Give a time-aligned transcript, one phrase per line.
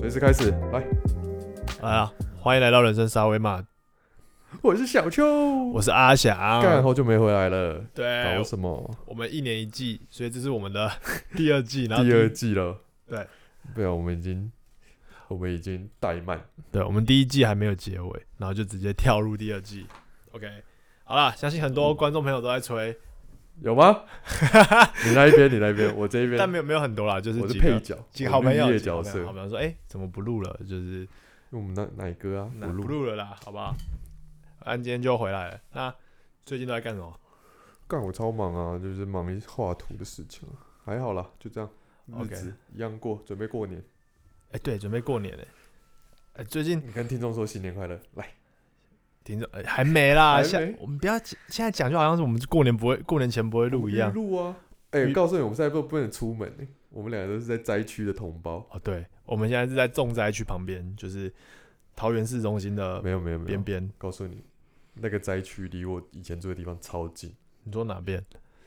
[0.00, 0.82] 随时开始，来，
[1.82, 2.10] 来啊！
[2.40, 3.62] 欢迎来到人生沙威玛，
[4.62, 5.26] 我是小秋，
[5.68, 6.34] 我是阿翔。
[6.62, 8.96] 干好久没回来了，对搞，什么？
[9.04, 10.90] 我们一年一季，所以这是我们的
[11.36, 11.84] 第二季。
[11.84, 13.26] 然后第二季了，对，
[13.74, 14.50] 对啊，我们已经，
[15.28, 19.86] 我们已经怠慢，对，我们第一季还没有结尾，然后就直接跳入第二季。
[20.30, 20.48] OK，
[21.12, 22.96] 好啦，相信很多观众朋友都在催，
[23.60, 24.04] 有吗？
[25.04, 30.58] 你那一边，你那一边，我这一边，但没有没有很多啦，就是我是配角，几个好朋友，角色，朋友好朋友说，哎，怎么不录了？
[30.60, 31.08] 就是因
[31.50, 33.74] 为我们那哪哥啊，那不录，不录了啦，好不好？
[34.60, 35.60] 安今天就回来了。
[35.74, 35.94] 那
[36.46, 37.20] 最近都在干什么？
[37.86, 41.68] 干我超忙啊，就是忙一画图的事情啊，还好啦，就这样，
[42.06, 43.84] 日 OK 子一样过，准备过年。
[44.52, 45.46] 哎，对，准备过年嘞。
[46.36, 48.26] 哎，最近你跟听众说新年快乐，来，
[49.24, 54.12] 听着、哎还没啦，现我们不要讲现在讲，就好像是我们过年不会过年前不会录一样。
[54.12, 54.56] 录啊。
[54.90, 58.56] 哎、预告诉你，我们现在不不能出门、欸，我们两个都是在灾区的同胞。
[58.70, 61.32] 哦，对，我们现在是在重灾区旁边，就是
[61.96, 63.90] 桃园市中心的没有没有没有边，边。
[63.96, 64.44] 告诉你，
[64.92, 68.22] 那个灾区离我以前住的地方超近，你说哪边？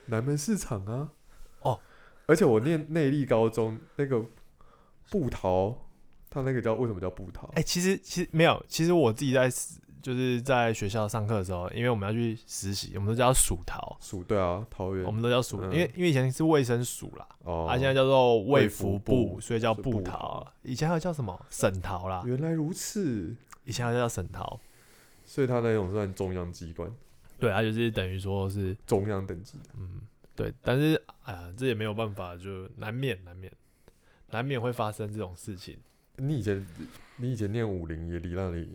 [0.08, 1.12] 南门市场啊。
[1.60, 1.80] 哦，
[2.26, 4.26] 而且我念内力高中那个
[5.12, 5.78] 布桃，
[6.32, 7.52] 它那个叫为什么叫布桃？
[7.54, 9.48] 哎、其实其实没有，其实我自己在
[10.06, 15.04] 就是在学校上课的时候，因为我们要去实习，我们都叫薯桃，属对啊，桃园。
[15.04, 15.74] 我们都叫薯，嗯。
[15.74, 20.46] 因为因为以前是卫生署啦，哦，啊，现在叫做卫卫福福部所以叫是布布桃。
[20.62, 21.44] 以前还有叫什么？
[21.50, 24.60] 省桃啦，原来如此，以前还叫省桃。
[25.24, 26.88] 所以它那种算中央机关，
[27.40, 29.58] 对，它就是等于说是中央等级。
[29.58, 29.64] 的。
[29.76, 30.02] 嗯，
[30.36, 33.52] 对，但是哎呀，这也没有办法，就难免难免
[34.30, 35.80] 难免会发生这种事情。
[36.18, 36.64] 你以前
[37.18, 38.70] 你以前念武林也离那里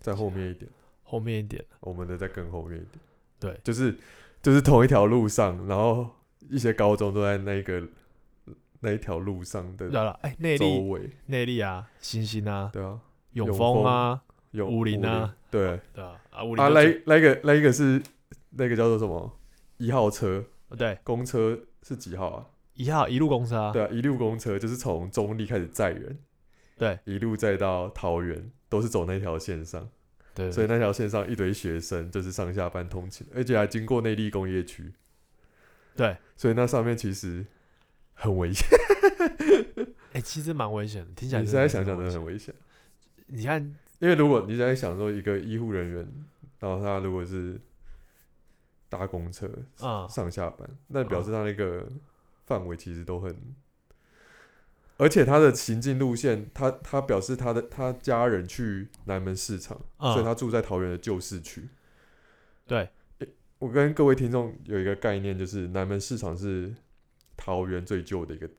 [0.00, 0.70] 在后面一点。
[1.02, 3.00] 后面一点，我们的在更后面一点。
[3.40, 3.58] 对。
[3.64, 3.96] 就是
[4.42, 6.06] 就是同一条路上，然后
[6.50, 7.82] 一些高中都在那个
[8.80, 11.10] 那一条路上的对了，哎，内周力围。
[11.26, 13.00] 内力啊，星星啊，对啊，
[13.32, 15.80] 永永丰啊，有武林啊，对。
[15.94, 18.02] 对啊，啊，武林啊，那那个那一个是
[18.50, 19.38] 那个叫做什么？
[19.78, 20.44] 一号车。
[20.76, 20.98] 对。
[21.02, 22.46] 公车是几号啊？
[22.74, 26.18] 一号一路公车啊，对啊，一路公车就是从中立开始载人，
[26.78, 26.98] 对。
[27.04, 29.88] 一路再到桃园，都是走那条线上，
[30.34, 34.92] 对，所以那条线上一堆学生就是上下班通勤，而且还经过内地工业区，
[35.96, 37.44] 对，所以那上面其实
[38.14, 38.66] 很危险。
[40.12, 42.54] 哎，其实蛮危险的，听起来你现在想想真的蛮危险。
[43.26, 43.62] 很危险，你看，
[43.98, 46.08] 因为如果你在想说一个医护人员，
[46.60, 47.60] 然后他如果是
[48.88, 49.46] 搭公车
[49.82, 51.86] 嗯，上下班，那表示他那个
[52.46, 53.36] 范围其实都很，
[54.98, 61.68] 而且他的行进路线，他他表示他的他家人去南门市场，嗯所以他住在桃园的旧市区。
[62.66, 62.90] 对，
[63.58, 66.74] 我跟各位听众有一个概念，就是南门市场是
[67.36, 68.50] 桃园最旧的一个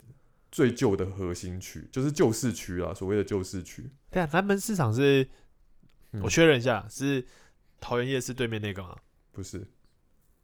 [0.50, 3.90] 最旧的核心区，就是旧市区啊，所谓的旧市区。
[4.10, 5.28] 对啊，南门市场是，
[6.14, 7.24] 嗯我确认一下，是
[7.80, 8.98] 桃园夜市对面那个吗？
[9.32, 9.68] 不是，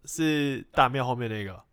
[0.04, 1.64] 是大庙后面那个？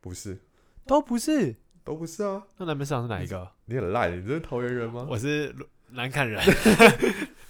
[0.00, 0.38] 不是，
[0.86, 2.44] 都不是，都不是啊！
[2.56, 3.48] 那南门市场是哪一个？
[3.66, 5.06] 你很烂，你这是桃园人吗？
[5.08, 5.54] 我是
[5.90, 6.42] 南坎人，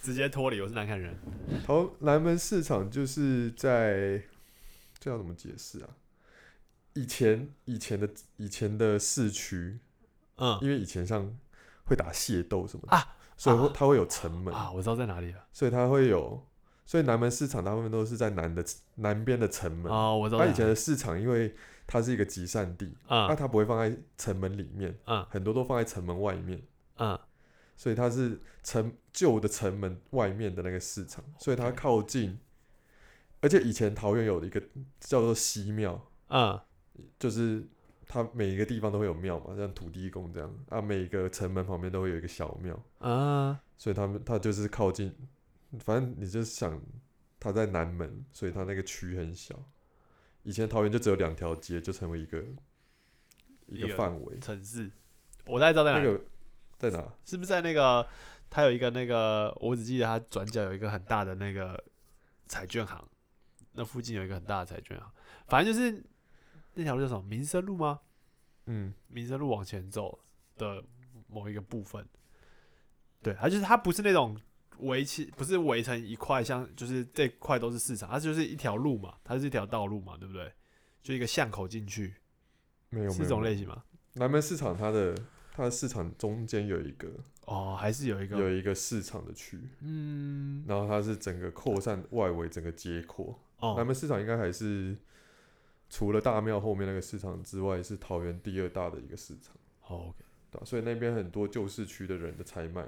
[0.03, 1.17] 直接脱离，我是南坎人。
[1.65, 4.21] 桃南门市场就是在
[4.99, 5.89] 这要怎么解释啊？
[6.93, 9.79] 以前以前的以前的市区，
[10.35, 11.35] 嗯因为以前像
[11.85, 15.43] 会打械斗什么的啊，所以它会有城门，啊，我知道在哪里了。
[15.51, 16.47] 所以它会有，
[16.85, 18.63] 所以南门市场大部分都是在南的
[18.97, 19.91] 南边的城门。
[19.91, 20.45] 哦，我知道它。
[20.45, 21.55] 以前的市场因为
[21.87, 26.61] 它是一个集散地，那、嗯它不会放在城门里面，嗯很多都放在城门外面。
[26.97, 27.17] 嗯
[27.75, 32.37] 所以它是城旧的城门外面的那个市场，所以它靠近。
[33.39, 34.59] 而且以前桃园有一个
[34.99, 36.59] 叫做西庙，嗯
[37.19, 37.63] 就是
[38.07, 45.13] 它每一个地方都会有庙嘛，像土地公这样啊，每一个城门旁边都会有一个小庙，啊，所以他们它就是靠近，
[45.79, 46.81] 反正你就想
[47.39, 49.55] 它在南门，所以它那个区很小。
[50.47, 52.41] 以前桃园就只有两条街，就成为一个
[53.65, 54.39] 一一个个范围。
[54.39, 54.89] 城市，
[55.45, 56.23] 我大概知道在哪里，那个
[56.77, 57.13] 在哪？
[57.25, 58.07] 是不是在那个？
[58.49, 61.83] 它有一个那个，我只记得它转角有一个很大的那个
[62.45, 63.05] 彩券行，
[63.73, 65.11] 那附近有一个很大的彩券行，
[65.47, 66.01] 反正就是
[66.75, 67.99] 那条路叫什么民生路吗？
[68.67, 70.17] 嗯，民生路往前走
[70.55, 70.81] 的
[71.27, 72.07] 某一个部分，
[73.21, 74.39] 对，它就是它不是那种
[74.79, 80.51] 围起，不是围成一块，像就是这块都是市场，它就是一条路嘛，它是一条道路嘛，对不对？
[81.03, 82.15] 就一个巷口进去，
[82.89, 83.83] 没有，是这种类型吗？
[84.13, 85.15] 南门市场它的
[85.53, 87.07] 它的市场中间有一个
[87.45, 93.39] 哦，还是有一个，有一个市场的区，嗯，然后它是整个扩散外围整个街扩。
[93.59, 94.97] 南哦，门市场应该还是
[95.89, 99.55] 除了大庙后面那个市场之外，是桃园第二大的一个市场，
[99.87, 100.17] 哦，OK，
[100.51, 102.85] 对啊、所以那边很多旧市区的人的采买，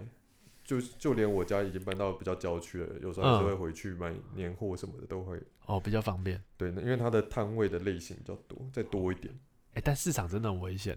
[0.70, 5.42] 就就连我家已经搬到比较郊区了，有时候还是嗯会回去买年货什么的，都会。
[5.66, 6.40] 哦，比较方便。
[6.58, 9.34] 对，那因为它的摊位的类型比较多，再多一点。
[9.74, 10.96] 哎、但市场真的很危险，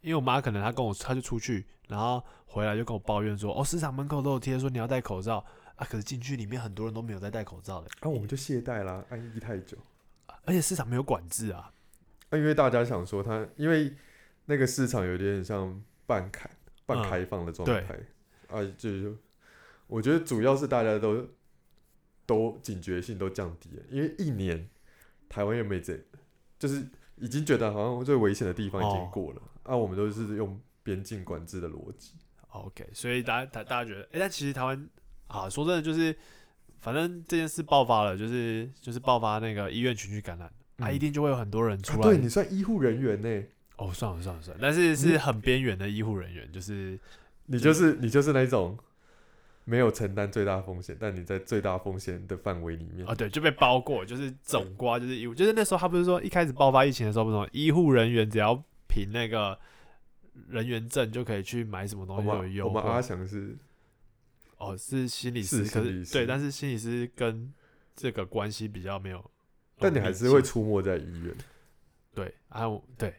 [0.00, 5.44] 因为我妈可能她跟我，她就出去，然后回来就跟我抱怨说，哦，市场门口都有贴说你要戴口罩
[5.76, 9.76] 啊，可是进去里面很多人都没有在戴口罩的，啊，我们就懈怠啦，安逸太久。
[10.46, 11.70] 而且市场没有管制啊。
[12.30, 13.94] 啊，因为大家想说它，因为
[14.46, 16.48] 那个市场有点像半开、
[16.86, 17.98] 半嗯开放的状对态、
[18.54, 19.16] 啊，就是
[19.86, 21.26] 我觉得主要是大家都
[22.26, 24.68] 都警觉性都降低了，因为一年
[25.28, 25.98] 台湾又没这，
[26.58, 26.86] 就是
[27.16, 32.12] 已经觉得好像最危险的地方已经哦过了、啊，我们都是用边境管制的逻辑。
[32.48, 34.88] OK，所以大家大大家觉得，哎、但其实台湾
[35.26, 36.16] 啊，说真的就是，
[36.78, 40.46] 反正这件事爆发了，就是就是爆发那个医院群聚感染，
[40.78, 42.02] 啊，嗯一定就会有很多人出啊、来。
[42.02, 43.44] 对你算医护人员呢、
[43.76, 46.96] 哦，算了算了算了，但是是很边缘的医护人员，就是
[47.46, 48.78] 你就是你就是那种
[49.64, 53.06] 没有承担最大风险，但你在最大风险的范围里面。
[53.06, 58.54] 哦，对，就被包过，就是总瓜，就是医护，就是那时候他不是说一开始爆发疫情的时候，不是说医护人员只要
[58.88, 59.58] 凭那个
[60.48, 63.02] 人员证就可以去买什么东我西有优们我们阿惠。
[63.02, 63.56] 翔是
[64.58, 67.52] 哦，是心理师，是对，但是心理师跟
[67.94, 69.24] 这个关系比较没有
[69.78, 71.34] 但你还是会出没在医院。
[72.14, 73.14] 对啊，我对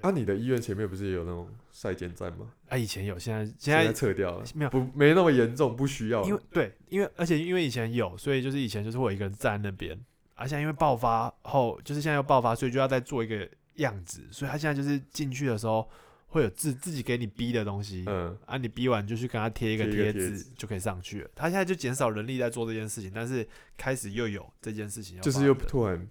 [0.00, 2.50] 啊，你的医院前面不是也有那种晒肩站吗？
[2.68, 6.26] 啊，以前有，现在现现在在撤掉了，没有不没那么严重，不需要了。
[6.28, 9.98] 因为对，因为而且因为以前有，所以就是以前就是我一个人站在那边，
[10.34, 15.88] 而、现在因为爆发后，就是现在又爆发，所以就要再做一个样子，所以他现在就是进去的时候
[16.26, 21.30] 会有自自己给你逼的东西，嗯，啊，你逼完就去跟他贴一个贴纸就可以上去了。
[21.34, 23.46] 他现在就减少人力在做这件事情，但是
[23.76, 26.06] 开始又有这件事情要就是又突然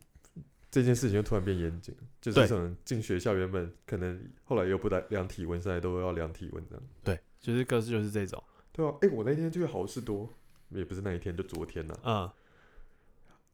[0.72, 1.94] 这件事情又突然变严谨，
[2.26, 6.84] 就是对可能进学校原本可能后来又不量量体温，现在都要量体温这样。
[7.04, 10.28] 对，就是各式就是这种，对啊，哎、我那天去好事多，
[10.70, 12.32] 也不是那一天，就昨天呐、嗯，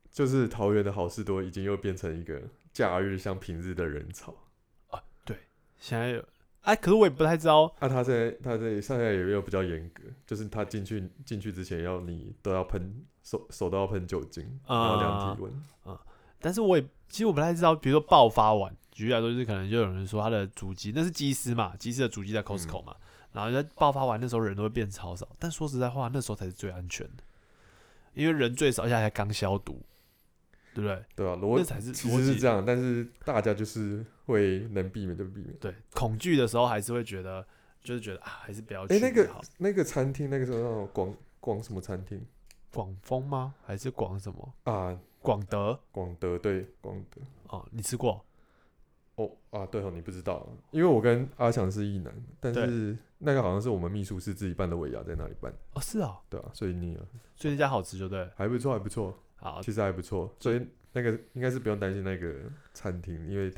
[0.10, 2.42] 就是桃园的好事多已经又变成一个
[2.72, 4.34] 假日像平日的人潮
[4.88, 5.04] 啊。
[5.26, 5.36] 对。
[5.78, 6.24] 现在有，
[6.62, 15.52] 哎，可是我也不太知道，啊，他在他在现在也有比较严格，就是他进去进去之前要你都要喷手手都要喷酒精，然后量体温。
[16.42, 22.96] 但是我也其实我不太知道，比如说爆发完，举例来说，就是可能就有人说他的主机那是机师嘛，机师的主机在 Costco 嘛，
[23.32, 27.24] 然后在爆发完那时候人都会变超少，但说实在话，那时候才是最安全的，
[28.14, 29.82] 因为人最少，而且还刚消毒，
[30.74, 31.06] 对不对？
[31.16, 35.54] 对啊、那逻才是其实是这样，但是大家就是会能避免就避免。
[35.60, 37.46] 对，恐惧的时候还是会觉得，
[37.84, 39.42] 就是觉得啊，还是不要去哎、那个好。
[39.58, 42.26] 那个餐厅，那个时候那种广广什么餐厅
[42.72, 43.54] 广丰吗？
[43.66, 44.54] 还是广什么？
[44.64, 44.98] 啊？
[45.22, 45.80] 广德？
[45.92, 47.22] 广德对广德。
[47.48, 48.26] 哦，你吃过？
[49.16, 56.98] 哦啊，对哦，你不知道，因为我跟阿强是一男，但是那个好像是我们秘书室自己办的尾牙在那里办，哦，是哦，对啊，所以你
[57.36, 58.28] 所以那家好吃就对。
[58.36, 62.36] 还不错，还不错，好，其实还不错，所以那个应该是不用担心那个
[62.74, 63.54] 餐厅，因为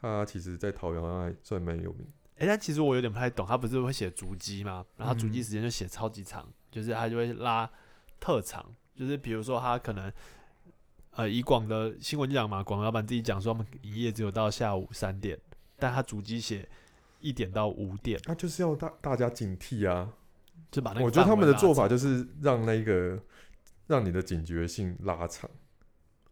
[0.00, 2.06] 它其实在桃园还算蛮有名。
[2.36, 4.84] 哎、但其实我有点不太懂，他不是会写足迹吗？
[4.96, 7.68] 然后他足迹嗯时间就写超级长，就是他就会拉
[8.18, 8.64] 特长，
[8.94, 10.10] 就是比如说他可能，
[11.16, 15.38] 呃，以广的新闻讲嘛，广老板自己讲说他们营业只有到下午三点，
[15.78, 16.68] 但他主机写
[17.20, 20.12] 一点到五点，那就是要大大家警惕啊！
[20.70, 23.16] 就把那个我觉得他们的做法就就是让那个
[23.86, 25.48] 让你的警觉性拉长，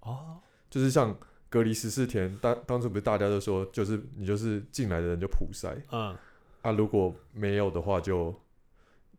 [0.00, 1.16] 哦，就是像
[1.48, 6.16] 隔离十四天，当当初不是大家都说，就是你就是进来的人就普筛嗯
[6.62, 8.34] 啊，如果没有的话就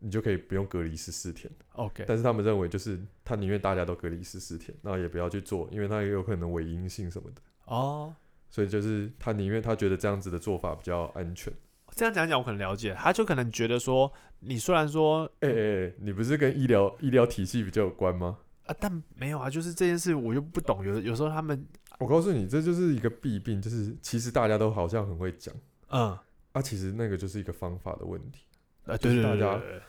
[0.04, 1.50] 你就可以不用隔离十四天。
[1.72, 8.14] ，OK，但是他们认为就是他宁愿大家都隔离十四天，然后也不要去做，因为他也有可能伪阴性什么的，哦，
[8.50, 11.54] 所以就是他宁愿他觉得这样子的做法比较安全。
[11.96, 18.38] 这样讲讲我可能了解，他就可能觉得说，你虽然说哎哎哎，你不是跟医疗医疗体系比较有关吗？
[18.66, 21.66] 啊，但没有啊，就是这件事我又不懂，有有时候他们，
[22.00, 25.54] 我告诉你，这就是一个弊病，就是其实大家都好像很会讲。
[25.90, 26.18] 嗯，
[26.54, 28.46] 啊，其实那个就是一个方法的问题，
[28.86, 29.82] 啊，对对对，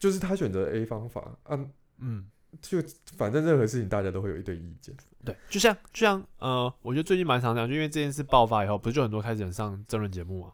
[0.00, 1.56] 就是他选择 A 方法啊，
[1.98, 2.28] 嗯。
[2.60, 2.78] 就
[3.16, 4.92] 反正任何事情大家都会有一堆意见。
[5.24, 10.52] 对，就像就像呃，我觉得最近蛮常讲，就因为这件事爆发以后，不是就很多开始人上争论节目嘛，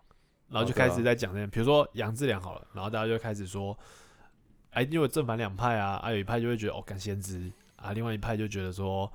[0.51, 3.75] 然后就开始在讲那件，比如说杨志良好了，然后大家就开始说，
[4.73, 9.11] 哎，因为正反两派啊，啊有一派就会觉得哦干先知啊，另外一派就觉得说，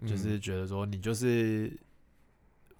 [0.00, 1.70] 嗯就是觉得说你就是，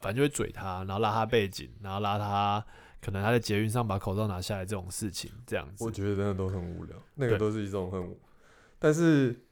[0.01, 2.67] 反正就会嘴他，然后拉他背景，然后拉他
[3.07, 8.17] 可能他在捷运上把口罩拿下来这种事情，这样子我，觉得真的都很无聊，那个都是一种很，
[8.81, 9.45] 但是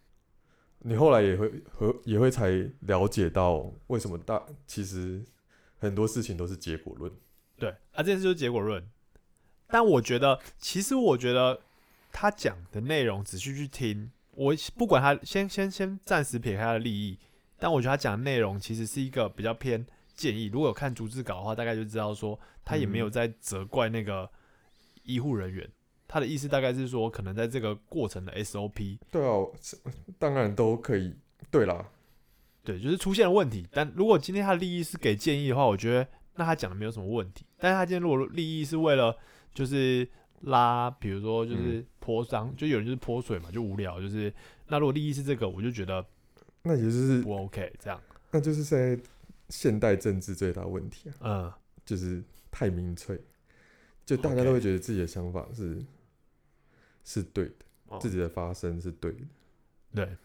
[0.81, 5.25] 你后来也会和也会才了解到为什么大其实
[5.79, 7.13] 很多事情都是结果论。
[7.57, 8.85] 对啊，这件事就是结果论。
[9.69, 11.61] 但我觉得，其实我觉得
[12.11, 17.21] 他讲的内容仔细去听，我不管他先先先暂时撇开他的利益，
[17.57, 20.47] 但我觉得他讲的内容其实是一个比较偏建议。
[20.47, 24.31] 如果有看逐字稿的话，大概就知道说他也没有在责怪那个
[25.03, 25.69] 医护人员。
[26.07, 29.45] 他的意思大概是说，可能在这个过程的 SOP，对啊，
[30.19, 31.15] 当然都可以。
[31.51, 31.89] 对啦，
[32.63, 33.67] 对，就是出现了问题。
[33.73, 36.07] 但如果今天他的利益是给建议的话，我觉得
[36.37, 37.45] 那他讲的没有什么问题。
[37.59, 39.17] 但是他今天如果利益是为了
[39.53, 40.09] 就是
[40.43, 44.01] 拉，比如说就是泼脏，就有人就是泼水嘛，就无聊。
[44.01, 44.33] 就是
[44.69, 46.05] 那如果利益是这个，我就觉得
[46.63, 47.73] 那也就是不 OK。
[47.79, 48.99] 这样，那就是在
[49.55, 51.53] 现代政治最大问题啊，嗯，
[51.87, 52.21] 就是
[52.51, 53.17] 太民粹，
[54.05, 55.81] 就大家都会觉得自己的想法是
[57.05, 57.55] 是对的，
[57.87, 57.99] 哦。
[58.01, 59.25] 自己的发声是对的，
[59.95, 60.17] 对，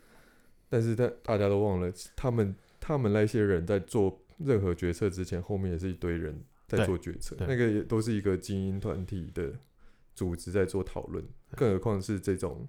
[0.68, 9.54] 但是大大家都忘了，他们他们那些人在做任何决策之前，后面也是一堆人在做决策，那个也都是一个精英团体的
[10.16, 11.24] 组织在做讨论，
[11.56, 12.68] 更何况是这种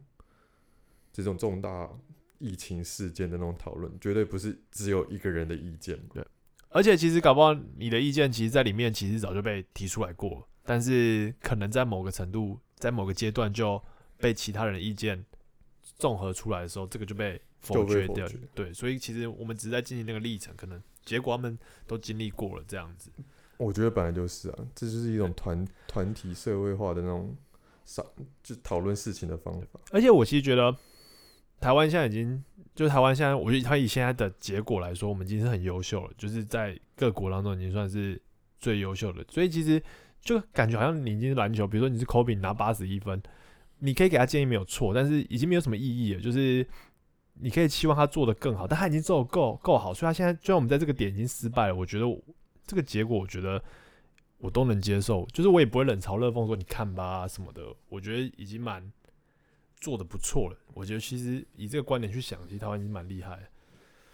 [1.11, 1.91] 这种重大
[2.39, 6.23] 疫情事件的那种讨论，绝对不是只有一个人的意见嘛。
[6.71, 13.83] 而且其实搞不好你的意见，其实在里面其实早就被提出来过，但是可能在某个程度，在某个阶段就
[14.19, 15.25] 被其他人的意见
[15.99, 18.27] 综合出来的时候，这个就被否决掉。
[18.55, 23.11] 对，所以其实我们只是在进行那个历程，可能结果他们都经历过了这样子。
[23.57, 27.37] 我觉得本来就是啊，这就是一种团团体社会化的那种
[27.85, 28.07] 商，
[28.43, 29.81] 就讨论事情的方法。
[29.91, 30.75] 而且我其实觉得，
[31.61, 32.43] 台湾现在已经，
[32.81, 38.19] 就台湾现在，我觉得他以现在的结果来说，我们已经是很优秀了，就是在各国当中已经算是
[38.59, 39.23] 最优秀的。
[39.29, 39.83] 所以其实
[40.23, 43.23] 就感觉好像你已经是篮球，比如说你是科比你拿八十一分，
[43.81, 46.67] 你可以给他建议没有错，但是已经没有什么意义了，就是。
[47.43, 52.05] 你可以期望他做的更好，但他已经做的够够好，所以他现在就算我们在这个点已经失败了，我觉得
[52.67, 53.63] 这个结果，我觉得
[54.37, 58.83] 我都能接受，就是我也不会冷嘲热讽说你看吧什么的，我觉得已经蛮
[59.81, 60.57] 做的不错了。
[60.75, 63.43] 我觉得其实以这个观点去想，其实台湾已经蛮厉害了。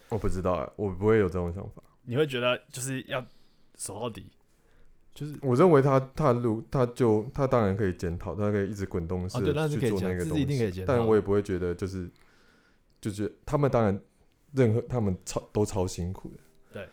[0.09, 1.83] 我不知道啊，我不会有这种想法。
[2.03, 3.25] 你会觉得就是要
[3.75, 4.31] 守到底，
[5.13, 12.09] 就是我认为他他路他就他当然可以检讨，他可以一直滚动式去做那个东西，一定可以检讨但我也不会觉得就是
[13.01, 13.99] 就是他们当然
[14.53, 16.39] 任何他们超都超辛苦的，
[16.71, 16.87] 对，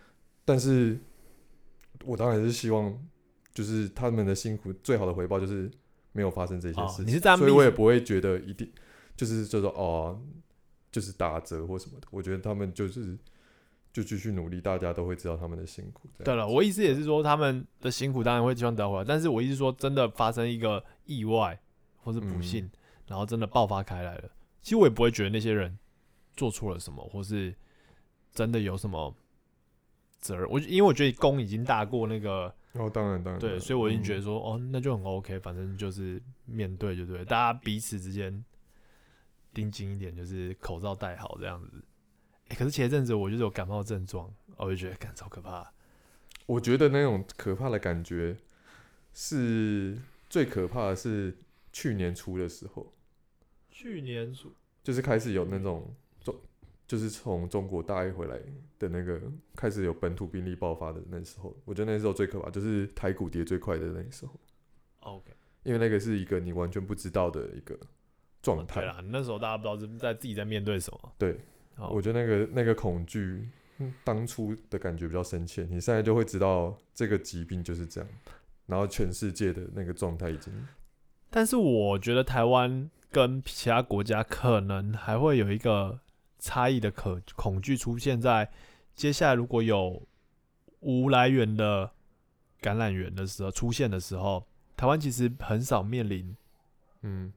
[0.45, 0.99] 但是
[2.04, 3.00] 我当然是希望
[3.52, 5.71] 就是他们的辛苦最好的回报就是
[6.14, 8.73] 没有发生这些哦事情，你是这样所以我也不会觉得一定
[9.14, 10.18] 就是就说哦
[10.90, 13.18] 就是打折或什么的，我觉得他们就是
[13.92, 16.09] 就继续努力，大家都会知道他们的辛苦。
[16.25, 21.61] 对了，我意思也是说他们的辛苦当然会希望得回来，但是我意思说真的发生一个意外
[21.97, 22.71] 或是不幸，
[23.06, 24.30] 然后真的爆发开来了，
[24.62, 25.76] 其实我也不会觉得那些人
[26.37, 27.54] 做错了什么，或是
[28.33, 29.14] 真的有什么
[30.21, 30.49] 责任。
[30.49, 38.45] 我因为我觉得功已经大过那个哦，当然当然，对，所以我已经觉得嗯说，哦，那就很 OK，反正就是面对就对，大家彼此之间
[39.52, 41.83] 盯紧一点，就是口罩戴好这样子。
[42.49, 45.73] 欸可是前一阵子我就是有感冒症状，我就觉得感超可怕。
[46.47, 48.37] 我觉得那种可怕的感觉
[49.14, 49.97] 是
[50.28, 51.38] 最可怕的是
[51.73, 52.93] 去年初的时候，
[53.71, 54.52] 去年初
[54.83, 55.97] 就是开始有那种中，
[56.86, 58.38] 就是从中国大一回来
[58.78, 59.20] 的那个
[59.56, 64.32] 开始有本土病例爆发的那时候，我觉得那时候最可怕，就是台股跌最快的那时候
[65.00, 67.78] ，OK，因为那个是一个你完全不知道的一个
[68.42, 68.80] 状态。
[68.80, 71.12] 对啦，那时候大家不知道是在自己在面对什么。
[71.18, 71.40] 对，
[71.74, 73.48] 好我觉得那个那个恐惧，
[73.78, 78.10] 嗯当初的感觉比较深切，你现在就会知道这个疾病就是这样，
[78.66, 80.52] 然后全世界的那个状态已经
[81.30, 85.98] 但是我觉得台湾跟其他国家可能还会有一个
[86.44, 88.50] 差异的可恐惧出现在
[88.94, 90.06] 接下来如果有
[90.80, 91.90] 无来源的
[92.60, 94.46] 感染源的时候出现的时候，
[94.76, 96.36] 台湾其实很少面临，
[97.00, 97.32] 嗯。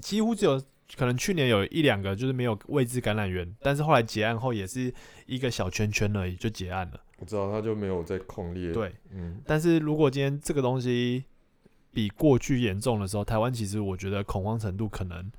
[0.00, 0.60] 几乎只有
[0.96, 4.92] 可能去年有一两个就是没有未知感染源，但是后来结案后也是
[5.24, 7.00] 一个小圈圈而已就结案了。
[7.18, 11.24] 我知道他就没有在控列。，对，嗯，但是如果今天这个东西
[11.92, 15.32] 比过去严重的时候，台湾其实我觉得恐慌程度可能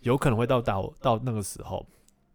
[0.00, 1.86] 有可能会到到到那个时候，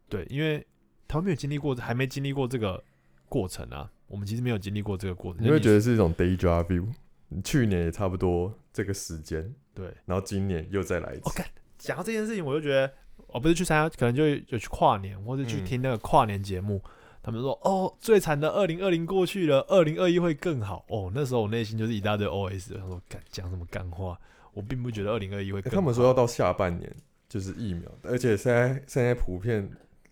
[0.10, 0.66] 对，因为
[1.08, 2.84] 他们没有经历过，还没经历过这个
[3.28, 6.88] 过程啊，我们其实没有经历过这个过程，你会觉得得是一种 deja vu。
[7.30, 9.92] 你去年也差不多这个时间，对。
[10.06, 11.22] 然后今年又再来一次。
[11.26, 11.46] 我干
[11.78, 12.92] 讲到这件事情，我就觉得
[13.28, 16.82] 我不是去参加，可能就有去跨年，或者去嗯听那个跨年节目。
[17.24, 24.16] 他们说：“哦，最惨的二零二零过去了，二零二一会更好。”哦，那时候我内心就是一大堆 OS，他说：“干讲什么干话？”
[24.54, 25.76] 我并不觉得二零二一会更好。
[25.76, 26.96] 欸他们说要到下半年
[27.28, 29.68] 就是疫苗，而且现在现在普遍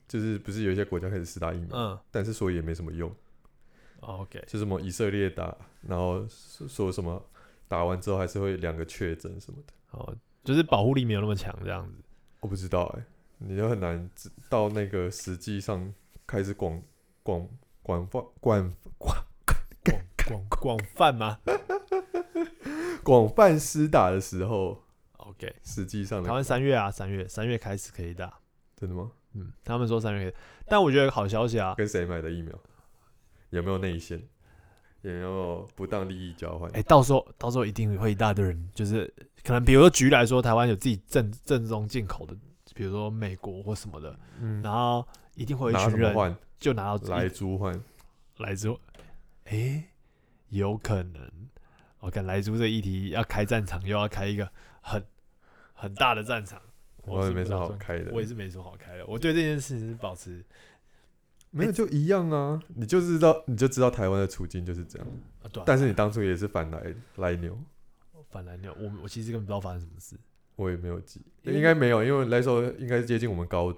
[0.07, 3.13] 就是不是有一些国家开始施打疫苗，嗯但是说也没什么用
[4.01, 7.23] ，，OK，就什么以色列打，然后说说什么
[7.67, 11.95] 打完之后还是会两个确诊什么的，哦，就是保护力没有那么强这样子。
[12.41, 13.03] 我不知道哎、
[13.37, 15.93] 你就很难知到那个实际上
[16.27, 16.81] 开始广
[17.23, 17.47] 广
[17.81, 19.15] 广泛广广
[19.83, 21.39] 广广广泛吗
[23.03, 24.81] 广泛施打的时候
[25.17, 28.39] ，？OK，实际上的台湾三月啊，三月三月开始可以打。
[28.75, 29.11] 真的吗？
[29.33, 32.53] 嗯，他们说三月可以，但我觉得好消息啊，跟谁买的疫苗？
[33.49, 34.21] 有没有内线？
[35.01, 36.71] 有没有不当利益交换？
[36.71, 39.13] 哎、到时候到时候一定会一大堆人，就是
[39.43, 42.33] 可能比如说举例来说，台湾有自己正正宗进口的，
[42.73, 46.33] 比如说美国或什么的，嗯，然后一定会有一群人换？
[46.57, 47.77] 就拿到来租换？
[48.37, 48.79] 来之后，
[49.43, 49.83] 哎、
[50.47, 51.29] 有可能，
[51.99, 54.49] 我看来租这议题要开战场，又要开一个
[54.81, 55.05] 很
[55.73, 56.61] 很大的战场，
[57.05, 58.11] 我也没什么好开的。
[58.13, 59.05] 我也是没什么好开的。
[59.05, 60.43] 我对这件事情是保持
[61.51, 65.07] 没有就一样啊，你就知道你就知道台湾的处境就是这样。
[65.43, 67.57] 啊，对啊，但是你当初也是反来来牛，
[68.29, 70.15] 反来牛，我我其实根本不知道发生什么事。
[70.55, 73.73] 我也没有记，应该没有，因为那时候应该是接近我们高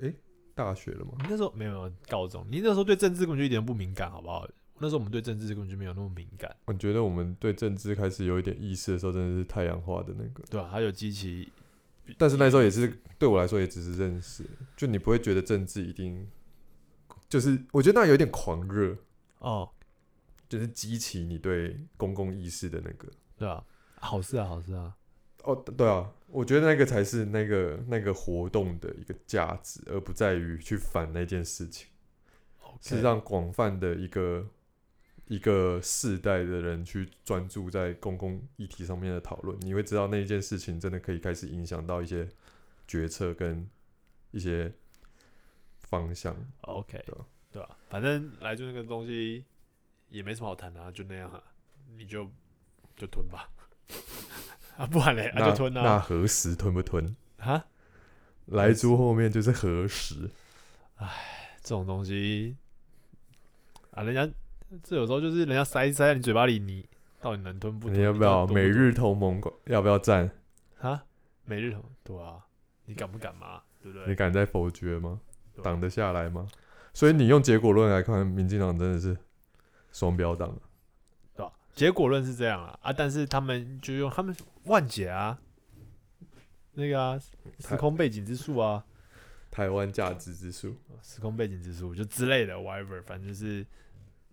[0.00, 0.14] 诶、
[0.54, 1.12] 大学了嘛。
[1.18, 4.48] 你那时候没有没有高中，你那时候对政治根本就一点都不敏感，好不好？
[4.78, 10.42] 那时候我们对政治根本就没有那么敏感，我觉得我们对政治开始有一点意识的时候，真的是太阳化的那个。
[10.48, 11.52] 对啊、还有激起，
[12.18, 14.44] 但是那时候也是对我来说也只是认识，
[14.76, 16.28] 就你不会觉得政治一定
[17.28, 18.96] 就是，我觉得那有点狂热，
[19.38, 19.70] 哦，
[20.48, 23.08] 就是激起你对公共意识的那个。
[23.36, 23.64] 对啊、
[24.00, 24.94] 好事啊，好事啊，
[25.44, 31.88] 哦，对啊，我觉得那个才是那个那个活动的一个价值，而不在于去反那件事情，
[32.80, 34.46] 是让广泛的一个
[35.30, 39.56] 一个世代的人去专注在公共议题上面的讨论。
[39.60, 42.28] 你会知道那一件事情真的可以开始影响到一些
[42.88, 43.64] 决策跟
[44.32, 44.72] 一些
[45.78, 46.36] 方向。
[46.62, 47.00] OK，
[47.52, 49.44] 对吧、反正来就那个东西
[50.08, 51.40] 也没什么好谈的、啊，就那样啊，
[51.96, 52.28] 你就
[52.96, 53.48] 就吞吧，
[54.76, 57.14] 啊，不然嘞，啊那就吞那啊，何时吞不吞？
[57.36, 57.66] 啊，
[58.46, 60.28] 来猪后面就是何时。
[60.96, 62.56] 哎这种东西
[63.92, 64.28] 啊，人家
[64.82, 66.88] 这有时候就是人家塞塞在你嘴巴里，你
[67.20, 67.98] 到底能吞不吞？
[67.98, 69.40] 你要不要到底多美日同盟？
[69.66, 70.30] 要不要站？
[70.80, 71.04] 啊？
[71.44, 72.44] 每日同对啊，
[72.84, 73.62] 你敢不敢嘛？
[73.82, 74.14] 对不你？
[74.14, 75.20] 敢在否决吗？
[75.62, 76.46] 挡得下来吗？
[76.94, 79.16] 所以你用结果论来看，民进党真的是
[79.90, 80.56] 双标党。
[81.34, 81.52] 对吧？
[81.74, 85.38] 结果论是这样啊啊，但是他们就用他们万解啊，
[86.74, 87.18] 那个啊，
[87.58, 88.84] 时空背景之术啊，
[89.50, 93.66] 台湾价值之术，时空背景之术就之类的，whatever，反正就是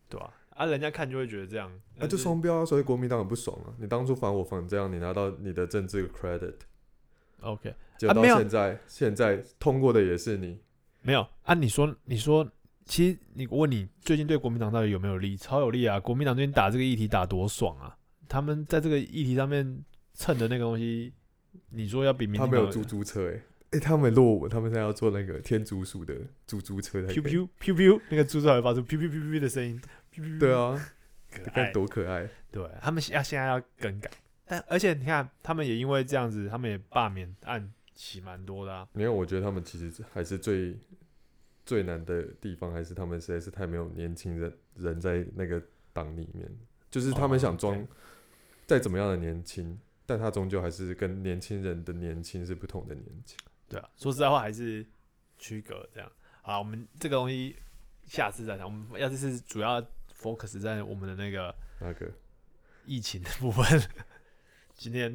[0.10, 0.66] 对吧、啊？
[0.66, 3.74] 人家看就会觉得这样，那、就双标啊，所以国民党很不爽啊。
[3.80, 7.74] 你当初反我反这样，你拿到你的政治 credit，OK。
[7.98, 10.60] 结果到现在，现在通过的也是你。
[11.02, 11.54] 没有啊？
[11.54, 12.48] 你说，你说，
[12.86, 15.36] 其实你我问你，最近对国民党到底有没有利？
[15.38, 16.00] 超有利啊！
[16.00, 17.98] 国民党最近打这个议题打多爽啊！
[18.28, 21.14] 他们在这个议题上面蹭的那个东西，
[21.70, 29.82] 你说要比民进党他们有猪猪车哎、哎、他们落伍，他们现在要做那个天竺鼠的猪猪车才可以 pew pew pew pew 那个猪出来会发出 pew pew pew pew 的声音
[30.40, 30.74] 对，啊，
[31.30, 31.72] 可你看爱。
[31.72, 32.30] 多可爱。
[32.50, 34.10] 对他们要现在要更改，
[34.46, 38.88] 但而且你看，他们也因为这样子，他们也罢免案起蛮多的啊。
[38.94, 40.76] 因为我觉得他们其实还是最
[41.66, 46.50] 最难的地方，还是他们实在是太没有年轻人人在那个党里面，
[46.90, 47.86] 就是他们哦想装
[48.66, 53.38] 再怎么样的年轻，但他终究还是跟年轻人的年轻是不同的年轻。
[53.70, 54.86] 对啊，说实在话还是
[55.38, 56.12] 区隔这样。
[56.42, 57.56] 好，我们这个东西
[58.06, 58.66] 下次再谈。
[58.66, 59.82] 我们要这是主要
[60.20, 62.12] focus 在我们的那个那个
[62.86, 63.82] 疫情的部分。
[64.76, 65.12] 今天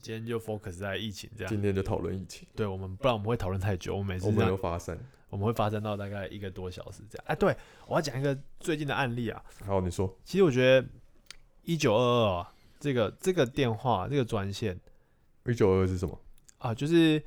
[0.00, 1.48] 今天就 focus 在疫情这样。
[1.52, 3.94] 今天就讨论疫情，对我们，不然我们会讨论太久。
[3.94, 4.98] 我们每次我们有发生。
[5.28, 7.24] 我们会发生到大概一个多小时这样。
[7.26, 9.42] 哎，对我要讲一个最近的案例啊。
[9.64, 10.86] 好，你说其实我觉得
[11.62, 14.78] 一九二二啊，这个这个电话这个专线
[15.46, 16.20] 一九二二是什么？
[16.58, 17.22] 啊，就是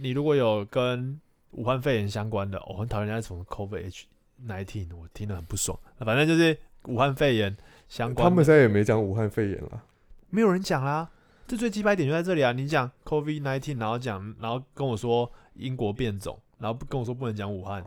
[0.00, 1.20] 你如果有跟
[1.52, 4.06] 武汉肺炎相关的，我、很讨厌人家什么 COVID H
[4.46, 5.78] nineteen，我听得很不爽。
[5.98, 7.54] 反正就是武汉肺炎
[7.88, 9.82] 相关的，他们现在也没讲武汉肺炎啦。
[10.30, 11.10] 没有人讲啦。
[11.46, 12.52] 这最鸡掰点就在这里啊！
[12.52, 17.84] 你讲 COVID nineteen，然后讲，然后跟我说英国变种，然后不跟我说不能讲武汉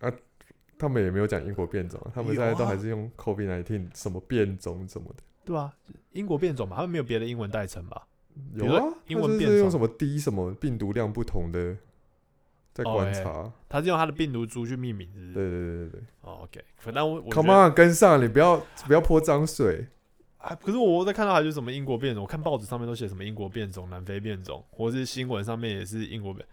[0.00, 0.12] 啊，
[0.76, 5.22] 他们也没有讲英国变种啊，他们现在都还是用 COVID 1 9什么变种什么的。
[5.46, 5.74] 对啊、
[6.12, 8.06] 英国变种嘛，他们没有别的英文代称吧？
[8.54, 11.76] 比有啊，英文变种用什么低什么病毒量不同的
[12.72, 13.50] 在观察。
[13.68, 15.32] 他是用他的病毒株去命名，是是？
[15.32, 19.86] 对对对对对哦，OK，反正我我，Come on，跟上，你不要不要泼脏水。
[20.38, 26.46] 啊，可是我在看到还是什么英国变种，我看报纸上面都写什么英国变种、南非变种，或是新闻上面也是英国变，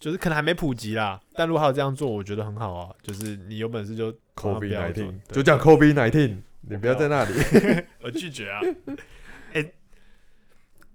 [0.00, 1.20] 就是可能还没普及啦。
[1.34, 2.92] 但如果还有这样做，我觉得很好啊。
[3.02, 7.34] 就是你有本事就 COVID nineteen 就讲 COVID nineteen，你不要在那里。
[8.02, 8.60] 我拒绝啊。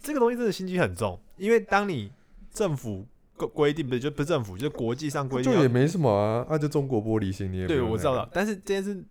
[0.01, 2.11] 哎、这个东西真的心机很重，因为当你
[2.51, 3.05] 政府
[3.37, 8.27] 规规定不是就不是政府，就是国际上规定要就也没什么啊，啊就中国玻璃心，你也对，我知道。
[8.33, 9.03] 但是这件事，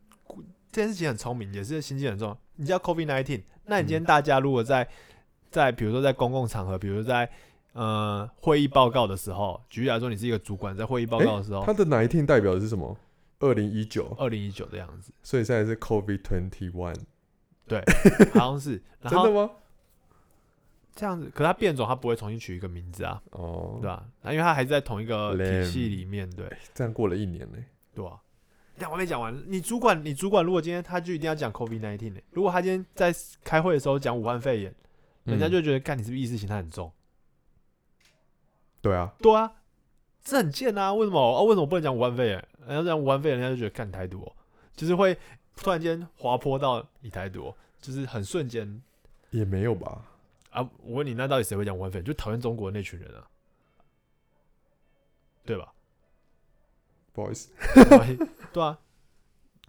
[0.73, 2.37] 这件事情很聪明，也是心机很重。
[2.57, 4.87] 你叫 COVID nineteen，那你今天大家如果在
[5.51, 7.31] 在比如说在公共场合，比如在
[7.73, 12.97] 呃会议报告的时候，举例来说，你是一个主管，在会议报告的时候，他的 nineteen 代表的是什么？
[13.39, 16.95] 二零一九，二零一九的样子，所以现在是 COVID twenty one，
[17.67, 17.83] 对
[18.35, 18.83] 好像是。
[19.09, 19.51] 真的吗？
[21.01, 24.07] 这样子，可是它变种，它不会重新取一个名字啊，哦对，吧？
[24.21, 28.21] 那因为它还是在同一个体系里面，对这样过了一年嘞，对吧？
[28.77, 32.21] 讲我还没讲完，你主管，你主管如果今天他就一定要讲 COVID nineteen 呢？
[32.31, 34.75] 如果他今天在开会的时候讲武汉肺炎，
[35.25, 36.93] 人家嗯就觉得干你是不是意识形态很重？
[38.83, 39.53] 对啊，对啊，
[40.23, 40.93] 这很贱啊！
[40.93, 41.19] 为什么？
[41.19, 42.49] 哦，为什么不能讲武汉肺炎？
[42.67, 44.33] 人家讲武汉肺炎，人家就觉得干台独、哦，
[44.75, 45.17] 就是会
[45.57, 48.81] 突然间滑坡到你台独、哦，就是很瞬间
[49.31, 50.03] 也没有吧？
[50.51, 50.69] 啊！
[50.83, 52.05] 我问你，那到底谁会讲武汉肺炎？
[52.05, 53.27] 就讨厌中国的那群人啊，
[55.45, 55.73] 对吧？
[57.13, 57.51] 不好意思，
[58.53, 58.79] 对啊，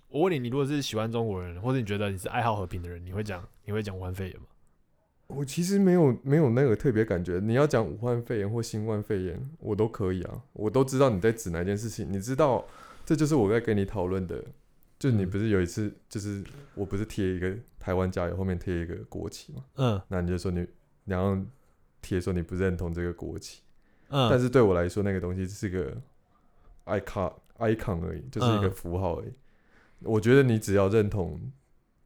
[0.09, 4.45] 我问你，你如果是喜欢中国人，或者你觉得你是爱好和平的人，你会讲你会讲武汉肺炎吗？
[5.27, 7.39] 我其实没有没有那个特别感觉。
[7.39, 12.11] 你要讲武汉肺炎或新冠肺炎，我都可以啊，我都知道你在指哪件事情。
[12.11, 12.65] 你知道，
[13.05, 14.43] 这就是我在跟你讨论的。
[15.01, 16.43] 就你嗯不是有一次，就是
[16.75, 19.65] 我不是贴一个台湾加油后面贴一个国旗嘛？
[19.77, 20.63] 嗯那你就说你，
[21.05, 21.35] 然后
[22.03, 23.63] 贴说你不认同这个国旗，
[24.09, 25.97] 嗯，但是对我来说，那个东西是个
[26.85, 29.33] icon icon 而已，就是一个嗯符号而已。
[30.01, 31.51] 我觉得你只要认同，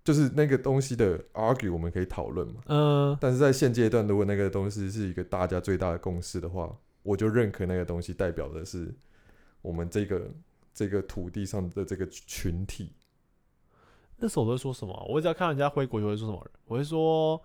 [0.02, 2.62] 就是那个东西的 argue，我们可以讨论嘛。
[2.68, 8.90] 嗯但是在现阶段，如果那个东西是一个大家最大的共识的话，我就认可那个东西代表的是
[9.62, 10.32] 我们这个
[10.76, 12.92] 这个土地上的这个群体。
[14.18, 15.04] 那时候我都会说什么啊？
[15.08, 16.48] 我只要看到人家挥国旗，我会说什么？
[16.66, 17.42] 我会说，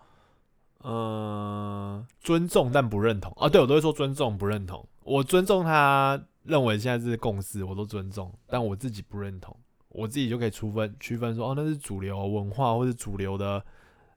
[0.84, 3.48] 嗯、尊重但不认同啊。
[3.48, 4.86] 对，我都会说尊重不认同。
[5.02, 9.56] 我尊重他认为现在是共识，我都尊重，但我自己不认同，
[9.88, 13.64] 我自己就可以区分区分说，哦，那是主流文化或是主流的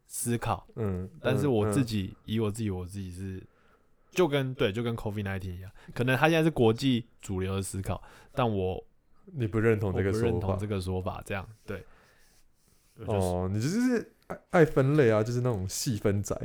[0.05, 0.67] 思考。
[0.75, 3.43] 嗯，但是嗯我自嗯己、以我自己，我自己是
[4.11, 8.83] 就跟对，就跟 COVID nineteen 一样，可能他现在是国际主流的思考，但我
[9.25, 11.85] 你不认同这个说法认同这个说法，这样对。
[13.05, 16.35] 哦，你就是爱爱分类啊，就是那种细分仔，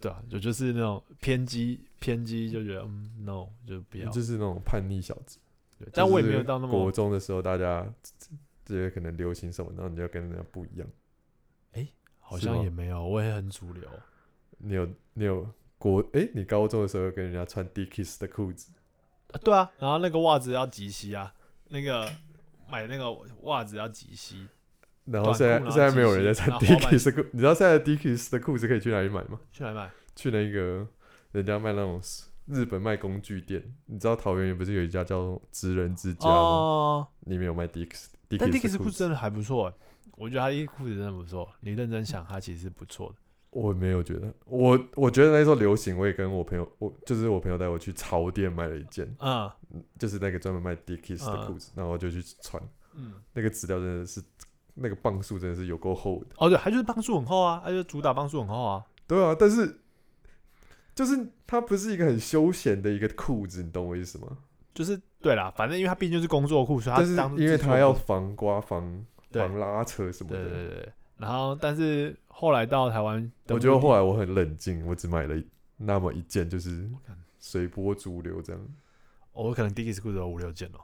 [0.00, 4.10] 对啊，就就是那种偏激偏激，就觉得嗯，no，就不要。
[4.10, 5.38] 就是那种叛逆小子。
[5.78, 7.86] 对但我也没有到那么，国中的时候，大家
[8.64, 10.86] 这些可能流行什么，然后你就跟人家不一样。
[12.26, 13.82] 好是吗像也没有，我也很主流。
[14.56, 18.72] 你有你有国诶，你高中的时候跟人家穿 Dickies 的裤子，
[19.30, 21.34] 啊对啊，然后那个袜子要及膝啊，
[21.68, 22.10] 那个
[22.70, 24.46] 买那个袜子要及膝，
[25.04, 29.40] 然后现在现在没有人在穿 Dickies 的裤，你知道现在 Dickies 的裤子可以去哪里买吗？
[29.50, 29.90] 去哪里买？
[30.16, 30.86] 去那个
[31.32, 32.00] 人家卖那种
[32.46, 36.34] 日本卖工具店，你知道桃园不是有一家叫职人之家吗？
[36.34, 38.06] 哦，里面有卖 Dickies
[38.38, 38.98] 但 Dickies 的裤子。
[38.98, 39.74] 真的还不错欸，
[40.16, 41.48] 我觉得他衣裤子真的不错。
[41.60, 43.16] 你认真想，它其实是不错的。
[43.54, 49.50] 我没有觉得，我我觉得那时候流行，我也跟我朋友，我就是我朋友带我去潮店买了一件，嗯
[49.98, 52.62] 就是那个专门卖 Dickies 的嗯裤子，然后就去穿，
[52.94, 54.20] 嗯，那个质料真的是，
[54.74, 56.26] 那个磅数真的是有够厚的。
[56.38, 58.84] 哦对，它就是磅数很厚啊，它就是主打磅数很厚啊。
[59.06, 59.80] 对啊，但是
[60.94, 64.36] 就是它不是一个很休闲的一个裤子，你懂我意思吗？
[64.74, 75.40] 就是对啦，反正因为它毕竟就是工作裤，所以它但是当因为它要防刮、防防拉扯什么的，对对对，然后但是后来到台湾我觉得后来我很冷静，我只买了
[75.76, 76.88] 那么一件，就是
[77.38, 78.60] 随波逐流这样。
[79.32, 80.80] 我可能 Dickies 裤子有五六件哦。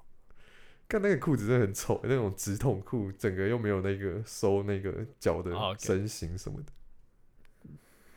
[0.88, 6.72] 看那个裤子真的很丑，那种直筒裤，整个又没有那个收那个脚的身形什么的。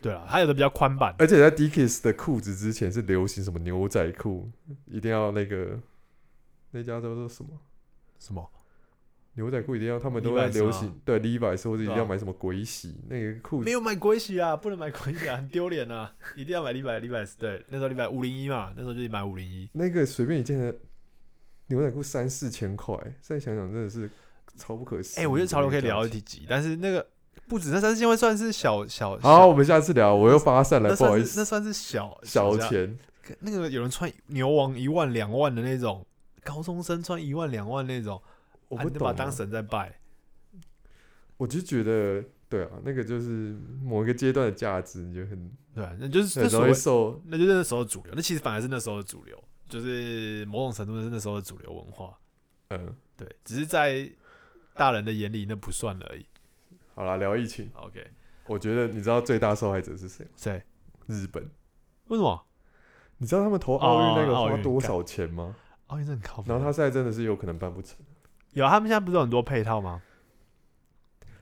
[0.01, 4.49] 对啊，还有的比较宽版，而且在 Dickies 的裤子之前是流行什么牛仔裤，
[4.87, 5.79] 一定要那个
[6.71, 7.51] 那家叫做什么
[8.19, 8.49] 什么？
[9.35, 16.13] 牛仔裤，一定要他们都在流行对 Levi's 或者一定要买什么鬼洗那个裤子没有买鬼洗啊，不能买鬼洗啊，很丢脸啊！
[16.35, 19.67] 一定要买 Levi Levi's，对，那时候李百五零一嘛，那时候就买五零一。
[19.73, 20.75] 那个随便一件的
[21.67, 24.09] 牛仔裤三四千块，现在想想真的是
[24.55, 25.23] 超不可思议。
[25.23, 26.21] 哎、我觉得潮流可以聊一。
[26.21, 27.03] 集，但是那个
[27.47, 30.13] 不止那三四千块算是小小好，我们下次聊。
[30.13, 31.39] 我又发散了，不好意思。
[31.39, 32.15] 那算是小。
[32.23, 32.95] 小钱，
[33.39, 36.05] 那个有人穿牛王一万两万的那种，
[36.43, 38.21] 高中生穿一万两万那种，
[38.73, 39.11] 我不懂、啊。
[39.11, 39.99] 把它当神在拜。
[41.37, 47.21] 我就觉得，对啊，那个就是某一个阶段的价值，你就很对啊，那就是那很容易，受。
[47.25, 49.41] 那就是那时候的主流，那其实反而是那时候的主流。
[49.67, 52.15] 就是某种程度是那时候的主流文化。
[52.69, 54.07] 嗯，对，只是在
[54.75, 56.25] 大人的眼里那不算而已。
[56.93, 58.05] 好啦，聊疫情，OK，
[58.45, 60.31] 我觉得你知道最大受害者是谁吗？
[60.35, 60.63] 谁？
[61.07, 61.49] 日本。
[62.07, 62.45] 为什么？
[63.17, 65.55] 你知道他们投奥运那个花多少钱吗？
[65.87, 67.97] 奥运真的很靠北然后他现在真的是有可能办不成。
[68.53, 70.01] 有啊他们现在不是有很多配套吗？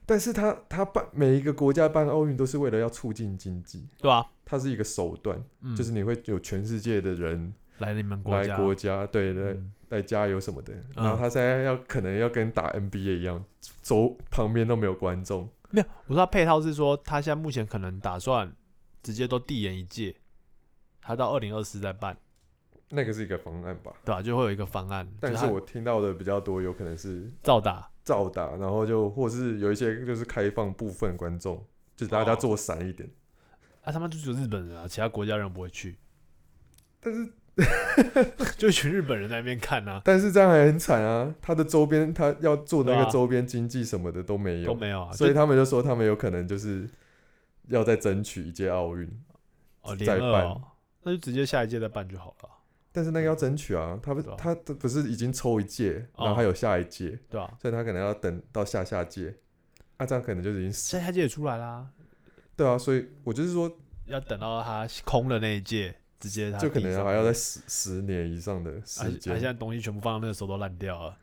[0.06, 9.72] 但是他他办每一个国家办奥运都是为了要促进经济，对啊，它是一个手段，嗯，就是你会有全世界的人来你们国来家，国家，对来嗯。
[9.92, 10.74] 来加油什么的。
[10.96, 11.04] 嗯。
[11.04, 13.44] 然后他现在要可能要跟打 NBA 一样，
[13.82, 15.50] 周旁边都没有观众。
[15.70, 18.54] 没有，我说他配套是说，他现在目前可能打算
[19.04, 20.16] 直接都递延一届，
[21.02, 22.18] 他到二零二四再办，
[22.92, 33.10] 那个是一个方案吧，对吧、就会有一个方案，但是我听到的比较多，有可能是照打，照打，然后就或是有一些就是开放部分观众，就是大家哦做散一点。
[33.84, 35.98] 啊，他们就只有日本人啊，其他国家人不会去，
[37.00, 37.32] 但是
[38.58, 46.90] 就一群日本人在那边看啊，但是这样还很惨啊，他的周边他要做那个周边经济什么的都没有，都没有啊，所以他们就说他们有可能就是
[47.68, 49.10] 要再争取一届奥运，
[49.82, 50.44] 哦再办。
[50.46, 50.62] 哦，
[51.04, 52.50] 那就直接下一届再办就好了，
[52.92, 54.36] 但是那个要争取啊，他不对啊。
[54.38, 56.26] 他不是已经抽一届，哦。
[56.26, 59.34] 然后还有下一届，对啊、所以他可能要等到下下届，
[59.98, 61.88] 啊，这样可能就已经，下下届也出来啦，
[62.56, 63.72] 对啊，所以我就是说，
[64.06, 69.34] 要等到他空的那一届，直接他就可能还要在十十年以上的而时间。
[69.34, 69.42] 他现。
[69.44, 71.18] 在东西全部放到那个时候都烂掉了，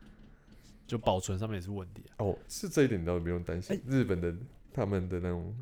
[0.86, 4.34] 就保存上面也是问题啊，哦，是这一点你倒不用担心哎，日本的
[4.72, 5.54] 他们的那种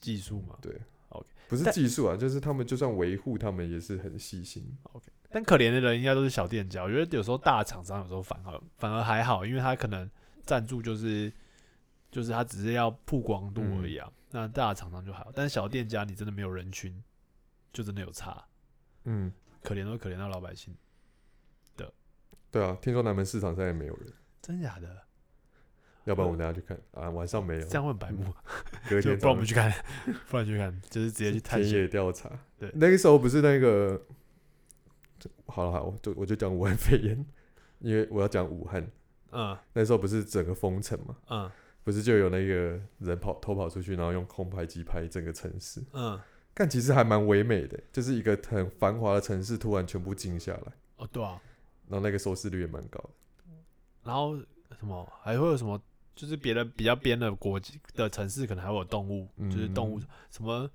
[0.00, 0.56] 技术嘛。
[0.60, 0.72] 对。
[1.10, 4.66] OK，不是技术啊，就是他们就算维护，他们也是很细心。
[5.32, 10.08] 但可怜的人应该都是小店家，我觉得有时候大厂商有时候反而反而还好，因为他可能
[10.44, 11.32] 赞助就是
[12.10, 14.06] 就是他只是要曝光度而已啊。
[14.08, 17.04] 嗯那大厂商就还好，但是小店家你真的没有人群，
[17.70, 18.42] 就真的有差，
[19.04, 19.30] 嗯，
[19.62, 20.74] 可怜都可怜到老百姓
[21.76, 21.92] 的，
[22.50, 24.88] 对啊，听说南门市场现在也没有人，真假的？
[26.04, 28.24] 要不然我们等下去看啊，晚上没有，这样会很白目，
[28.88, 29.70] 隔 天就不然我们去看，
[30.30, 31.80] 不然去看，就是直接去探田险。
[31.80, 32.30] 野调查。
[32.58, 34.00] 对那个时候不是那个，
[35.46, 37.26] 好了好，我就我就讲武汉肺炎，
[37.80, 38.86] 因为我要讲武汉。
[39.34, 41.50] 嗯那时候不是整个封城嘛，嗯
[41.84, 46.20] 不是就有那个人跑偷跑出去，然后用空拍机拍整个城市，嗯，
[46.52, 51.40] 但其实还蛮唯美的，就是一个很繁华的城市突然全部静下来，哦对啊，
[51.88, 53.10] 然后那个收视率也蛮高的。
[54.04, 54.36] 然后
[54.78, 55.80] 什么还会有什么？
[56.14, 60.70] 就是别的比较边的国际的城市，可能还会有动物，就是动物嗯什么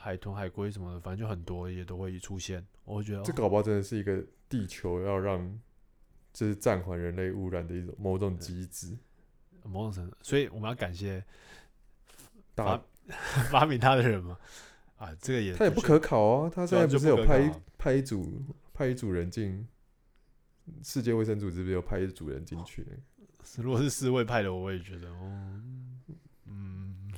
[0.00, 2.64] 海豚、海龟什么的，反正就很多也都会出现。
[2.84, 5.60] 我觉得哦这搞不好真的是一个地球要让
[6.32, 8.96] 就是暂缓人类污染的一种某种机制。
[9.64, 11.22] 某种程度，所以我们要感谢
[12.54, 12.80] 大
[13.50, 14.38] 发 明它的人嘛。
[14.96, 19.66] 啊，这个也他也不可考啊，他现在不是有派派一组派一组人进
[20.82, 23.62] 世界卫生组织，不是有派一组人进去那个？
[23.62, 25.60] 如果是世卫派的，我也觉得哦，
[26.46, 27.12] 嗯，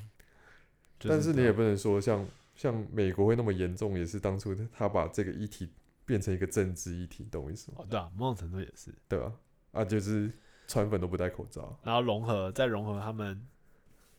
[0.99, 2.27] 就但是你也不不能说像
[2.61, 5.67] 像美国会那么严重，也是当初他把这个议题
[6.05, 7.79] 变成一个政治议题，懂我意思吗？
[7.79, 8.95] 哦，对啊，某种程度也是。
[9.09, 9.33] 对啊、
[9.73, 9.83] 啊？
[9.83, 10.31] 就是
[10.69, 13.49] 川粉都不戴口罩，然后融合，再融合他们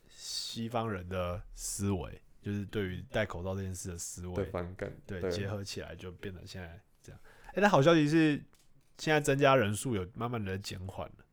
[0.08, 7.20] 西方人的思维，就是对于戴口罩这件事的思的维，反感，对，对结合起来就变得现在这样。
[7.50, 8.42] 哎、但好消息是，
[8.98, 11.24] 现在增加人数有慢慢的减缓了。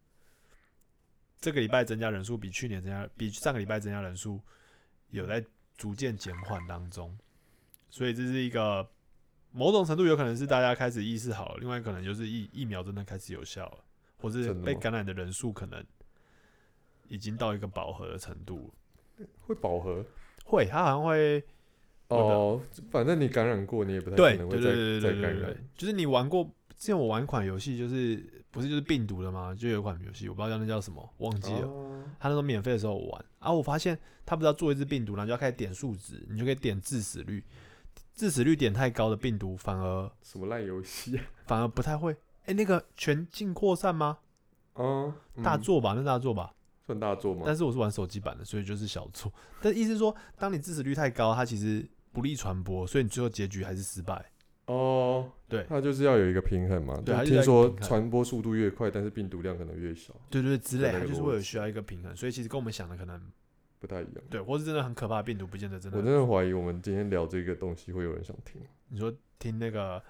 [1.41, 4.39] 这个礼拜增加人数比去年增加，比上个礼拜增加人数
[5.09, 5.43] 有在
[5.79, 7.17] 逐渐减缓当中，
[7.89, 8.85] 所以这是一个
[9.53, 13.77] 某种程度有可能是大家开始意识好了，另外可能就是疫疫苗真的开始有效了，
[14.17, 15.81] 或是被感染的人数可能
[17.07, 18.69] 已经到一个饱和的程度
[19.17, 19.25] 了。
[19.39, 20.05] 会饱和。
[20.43, 21.41] 会，它好像会
[22.09, 22.61] 哦，
[22.91, 26.43] 反正你感染过，你也不太对可能会再对对对再感染对对对。，就是你玩过，
[26.77, 29.53] 之前我玩一款游戏，就是不是就是病毒的吗？
[29.53, 31.67] 就有一款游戏，我不知道那叫什么，忘记了。
[31.67, 37.43] 哦他那时候免费的时候我玩，啊，我发现他不知道做一只病毒，然后就要开始点数值，你就可以点致死率，
[38.13, 41.23] 致死率点太高的病毒反而什么烂游戏啊？
[41.45, 42.15] 反而不太会。
[42.45, 44.17] 哎、那个全境扩散吗？
[44.73, 46.53] 哦，嗯大作吧，那大作吧。
[46.85, 47.43] 算大作吗？
[47.45, 49.31] 但是我是玩手机版的，所以就是小作。
[49.61, 54.25] 但意思是说，当你致死率太高，它其实不利传播，所以你最后结局还是失败。
[54.69, 57.01] 哦，对它就是要有一个平衡嘛。
[57.03, 63.19] 对听说传播速度越快，但是病毒量可能越小，对对对，之类，它就是会有需要一个平衡，所以其实跟我们想的可能
[63.79, 64.15] 不太一样。
[64.29, 65.97] 对，或是真的很可怕的病毒，不见得真的。
[65.97, 70.01] 我真的怀疑我们今天聊这个东西会有人想听，你说听那个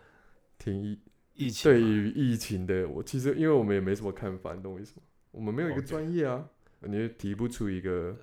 [0.58, 1.00] 听疫
[1.36, 5.04] 疫情，对于疫情的，我其实因为我们也没什么看法，你懂我意思吗？
[5.32, 6.45] 我们没有一个专业啊，
[6.82, 8.13] 你也提不出一个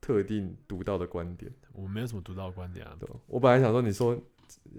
[0.00, 2.96] 特定独到的观点，我们没有什么独到的观点啊。
[2.98, 3.14] 对吧？
[3.28, 4.18] 我本来想说，你说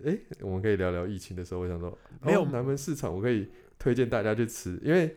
[0.06, 5.16] 哎、我们可以聊聊疫情的时候，我想说，没有哦南门市场，我可以推荐大家去吃，因为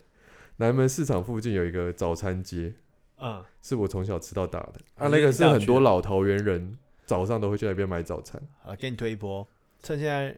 [0.56, 2.72] 南门市场附近有一个早餐街，
[3.18, 8.40] 嗯，是我从小吃到大的啊，那个是很多老桃园人早上都会去那边买早餐。
[8.62, 9.46] 好，给你推一波，
[9.82, 10.36] 趁现在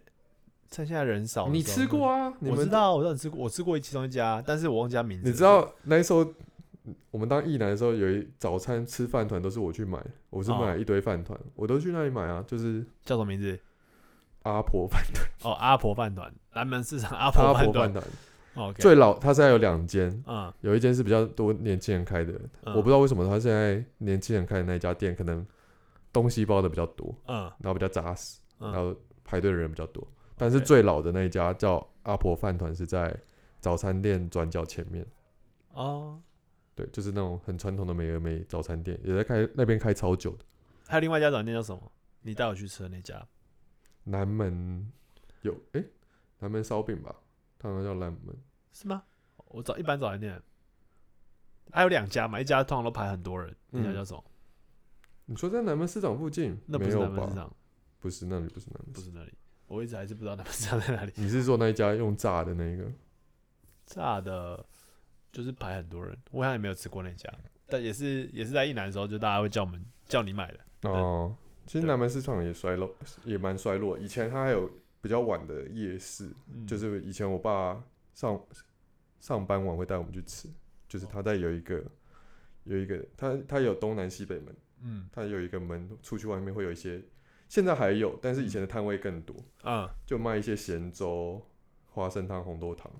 [0.70, 2.32] 趁现在人少你吃过啊？
[2.40, 5.28] 我知道，我知道你吃过，我吃过其中一家，但是我忘记他名字。
[5.28, 6.26] 你知道那时候
[7.10, 13.58] 我们当艺男的时候，有一早餐吃饭团都是我去买，我是哦买一堆饭团，我都去那里买啊，就是叫什么名字？
[14.50, 17.72] 阿婆饭团，哦，阿婆饭团，南门市场阿 阿婆饭团。
[17.72, 22.32] 婆饭团最老，它现在有两间，嗯有一间是比较多年轻人开的，
[22.64, 25.46] 嗯我不知道为什么他现在年轻人开的那一家店可能
[26.10, 30.06] 东西包的比较多，嗯然后比较扎实，嗯然后排队的人比较多。
[30.38, 33.14] 但是 OK 最老的那一家叫阿婆饭团，是在
[33.60, 35.04] 早餐店转角前面。
[35.74, 36.18] 哦，
[36.74, 40.44] 对，就是那种很传统的美而美早餐店，也在开那边开超久的。
[40.88, 41.82] 还有另外一家早餐店叫什么？
[42.22, 43.22] 你带我去吃的那家？
[44.08, 44.90] 南门
[45.42, 45.84] 有诶，
[46.38, 47.14] 南门烧饼吧，
[47.58, 48.36] 它好像叫南门。
[48.72, 49.02] 是吗？
[49.48, 50.40] 我找一般早餐店，
[51.72, 54.24] 还有两家嘛，一家通常都排很多人，那家嗯叫什么？
[55.24, 56.56] 你说在南门市场附近？
[56.66, 57.06] 那不有吧？
[57.06, 57.56] 南门市场，
[57.98, 59.32] 不是那里，不是南门不是那里。
[59.66, 61.12] 我一直还是不知道南门市场在哪里。
[61.18, 62.88] 你是说那一家用炸的那个？
[63.86, 64.64] 炸的，
[65.32, 67.32] 就是排很多人，我好像也没有吃过那家，
[67.66, 70.90] 但也是也是在一南的时候，就大家会叫我们叫你买的。
[70.90, 71.36] 哦，
[71.66, 73.98] 其实南门市场也衰落，也蛮衰落。
[73.98, 77.82] 以前它还有比较晚的夜市，嗯就是以前我爸
[78.14, 78.40] 上
[79.20, 80.48] 上班晚会带我们去吃，
[80.88, 81.84] 就是他在有一个
[82.64, 87.02] 有一个他他有东南西北门，嗯他有一个门出去外面会有一些，
[87.48, 91.44] 现在还有，但是以前的摊位更多，嗯，就卖一些咸粥、
[91.90, 92.90] 花生汤、红豆汤。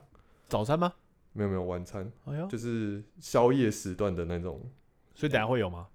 [0.48, 0.92] 早餐吗？
[1.32, 4.60] 没有没有晚餐，哎呦，就是宵夜时段的那种
[5.14, 5.88] 所以等下会有吗？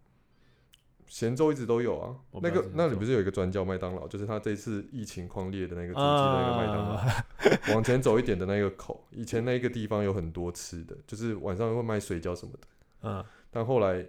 [1.11, 2.15] 咸州一直都有啊。
[2.41, 7.25] 那个那里不是有一个专叫麦当劳，就是他这次疫情狂烈的那个主机的那个麦当劳， 啊，
[7.73, 12.59] 往前走一点的那个口，以前那个地方有很多吃的，就是晚上会卖水饺什么的。
[13.01, 13.25] 嗯。
[13.49, 14.07] 但后来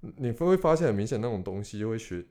[0.00, 2.22] 你会发现很明显，那种东西就会学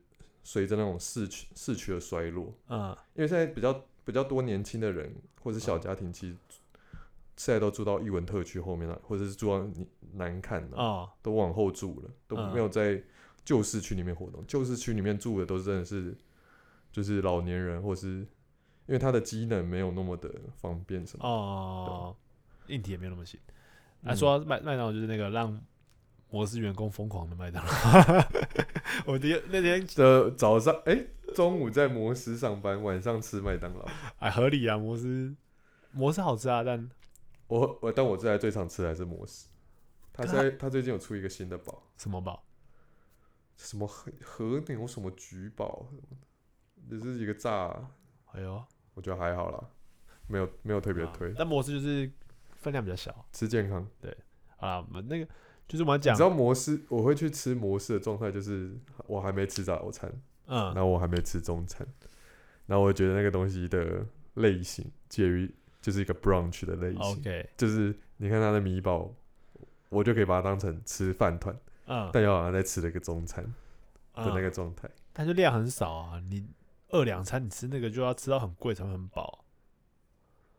[0.43, 2.95] 随着那种市区市区的衰落，嗯。
[3.15, 6.35] 因为现在比较比较多年轻的人或者是小家庭，其实
[7.35, 12.53] 现在都住到艺文特区后面了，或者是住到你南看了，哦，都往后住了，都嗯。
[12.53, 13.01] 没有在
[13.45, 14.43] 旧市区里面活动。
[14.45, 16.13] 旧市区里面住的都是真的是
[16.91, 18.08] 就是老年人，或是
[18.88, 21.25] 因为他的机能没有那么的方便什么。
[21.25, 22.15] 哦，
[22.67, 23.39] 硬体也没有那么行。
[24.03, 25.62] 啊，嗯说到麦麦当劳就是那个让
[26.29, 27.71] 摩斯员工疯狂的麦当劳。
[29.05, 33.86] 我第那天的早上哎、中午在摩斯上班，晚上吃麦当劳。
[34.19, 35.36] 哎合理啊，摩斯
[35.91, 36.89] 摩斯好吃啊，但
[37.47, 39.47] 我我但我最来最常吃的还是摩斯。
[40.13, 42.44] 他现在他最近有出一个新的堡，什么堡？
[43.57, 45.87] 什么和和牛什么菊堡，
[46.89, 47.89] 只是一个炸，
[48.33, 48.63] 哎呦，
[48.93, 49.69] 我觉得还好啦，
[50.27, 52.11] 没有没有特别啊推，但模式就是
[52.53, 53.25] 分量比较小。
[53.31, 53.87] 吃健康。
[54.01, 54.15] 对，
[54.57, 55.27] 啊，我们那个
[55.67, 60.11] 就是我们讲你知，道模式我会去吃模式的状态，就是我还没吃早餐，
[60.47, 61.87] 嗯然嗯，后我还没吃中餐，
[62.65, 69.13] 然后我觉得那个东西的类型介于就是一个 brunch 的类型 OK，就是你看它的米堡，
[69.89, 71.55] 我就可以把它当成吃饭团，
[71.88, 73.52] 嗯，但又好像在吃了一个中餐的
[74.15, 74.89] 那嗯个状态。
[75.13, 76.45] 但是量很少啊，你
[76.89, 79.45] 二两餐你吃那个就要吃到很贵才会很饱，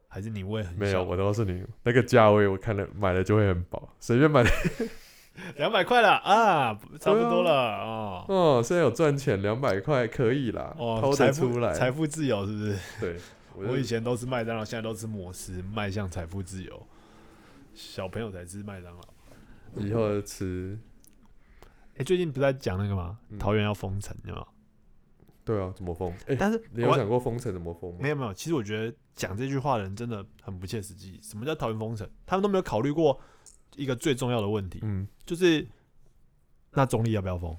[0.08, 4.50] 还是你胃很没有，我都是你，那个价位我看了买了就会很饱，随便买的
[5.56, 8.24] 两百块了啊，差不多了哦。
[8.28, 8.62] 哦。
[8.64, 11.74] 现在有赚钱，两百块可以啦，哦，掏财富得出来。
[11.74, 12.78] 财富自由是不是？
[13.00, 13.16] 对，
[13.54, 16.86] 我 我以前都吃麦当劳，现在都吃摩斯，迈向财富自由。
[17.74, 19.02] 小朋友才吃麦当劳。
[19.76, 20.78] 以后吃，
[21.98, 23.18] 哎、最近不是在讲那个吗？
[23.30, 24.48] 嗯桃园要封城，有没有？
[25.44, 26.12] 对啊，怎么封？
[26.26, 28.08] 哎，但是你有想过封城怎么封吗没？
[28.10, 31.18] 有没有，其实我觉得讲这句话的人真的很不切实际。
[31.22, 32.08] 什么叫桃园封城？
[32.26, 33.18] 他们都没有考虑过
[33.76, 35.66] 一个最重要的问题，嗯，就是
[36.72, 37.56] 那中立要不要封？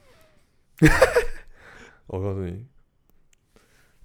[2.08, 2.66] 我告诉你，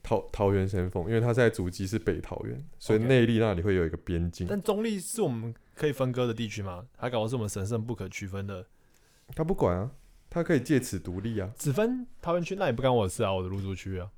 [0.02, 4.46] 桃桃园先封，因为它现在主机是北桃园，所以内力那里会有一个边境。
[4.48, 6.86] 但中立是我们可以分割的地区吗？
[6.96, 8.66] 它搞的是我们神圣不可区分的，
[9.34, 9.90] 他不管啊，
[10.32, 11.52] 他可以借此独立啊。
[11.58, 14.10] 只分桃园区，那也不干我的事啊，我的入住区啊。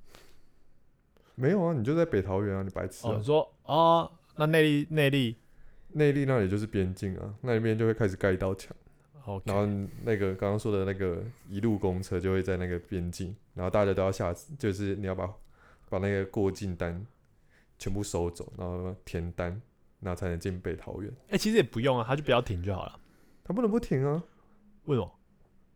[1.34, 3.24] 没有啊，你就在北桃园啊，你白痴哦，啊你。
[3.24, 5.36] 说哦，那内力内力
[5.88, 8.72] 内力那里就是边境啊，那里面就会开始盖一道墙。
[9.24, 9.66] ，OK，然后
[10.04, 15.28] 那个刚刚说的那个一路公车就会在那个边境，然后大家都要下，就是你要把
[15.88, 17.04] 把那个过境单
[17.76, 19.60] 全部收走，然后填单，
[19.98, 21.12] 然后才能进北桃园。
[21.30, 23.00] 哎、其实也不用啊，他就不要停就好了。
[23.42, 24.22] 他不能不停啊，
[24.84, 25.10] 为什么？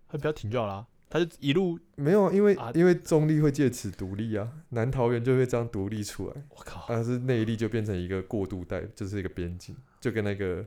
[0.08, 0.86] 他不要停就好了。
[1.10, 10.62] 他就一路，没有啊，因为、啊因为中立会借此独立啊，南桃园就会这样独立出来，我靠，但是内力就变成一个过渡带，就是一个边境，就跟那个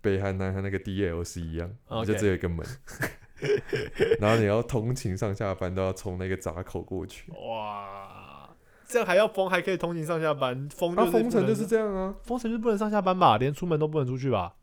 [0.00, 1.68] 北韩、南韩那个 DLC 一样，
[2.06, 2.64] 就只有一个门，
[4.20, 7.32] 然后你要通勤上下班都要从那个闸口过去。
[7.32, 8.48] 哇，
[8.86, 14.54] 这样还要封，还可以通勤上下班，封啊，封城就是这样啊，封城就不能上下班吧，连出门都不能出去吧？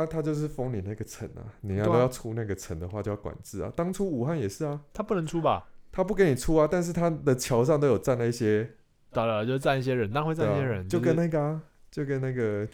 [0.00, 3.70] 啊，他就是封你那个城啊，你要都要出那个城的话就要管制啊。
[3.76, 5.68] 当初武汉也是啊，他不能出吧？
[5.92, 8.70] 他不给你出啊，但是他的桥上都有站了一些，
[9.10, 12.66] 当然就站一些人，那会站一些人，就是跟那个啊，就跟那个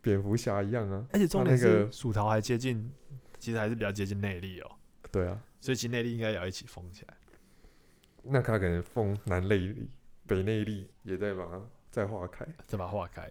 [0.00, 1.04] 蝙蝠侠一样啊。
[1.12, 2.90] 而且重点是薯条还接近，
[3.38, 4.70] 其实还是比较接近内力哦，
[5.10, 7.14] 对啊，所以其实内力应该也要一起封起来。
[8.22, 9.90] 那他可能封南内力、
[10.26, 12.46] 北内力也在把它再划开。
[12.66, 13.30] 再把它划开。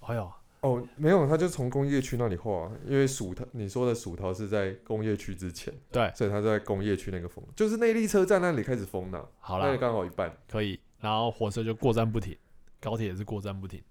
[0.00, 0.32] 哎呦，
[0.62, 10.36] 哦，没有，他就从工业区那里划啊，因为薯桃你说的薯桃是在工业区之前，对，所以他在工业区那个封，就是内力车站那里开始封的，好那，刚好一半。
[10.48, 10.78] 可以。
[11.00, 12.36] 然后火车就过站不停，
[12.80, 13.82] 高铁也是过站不停，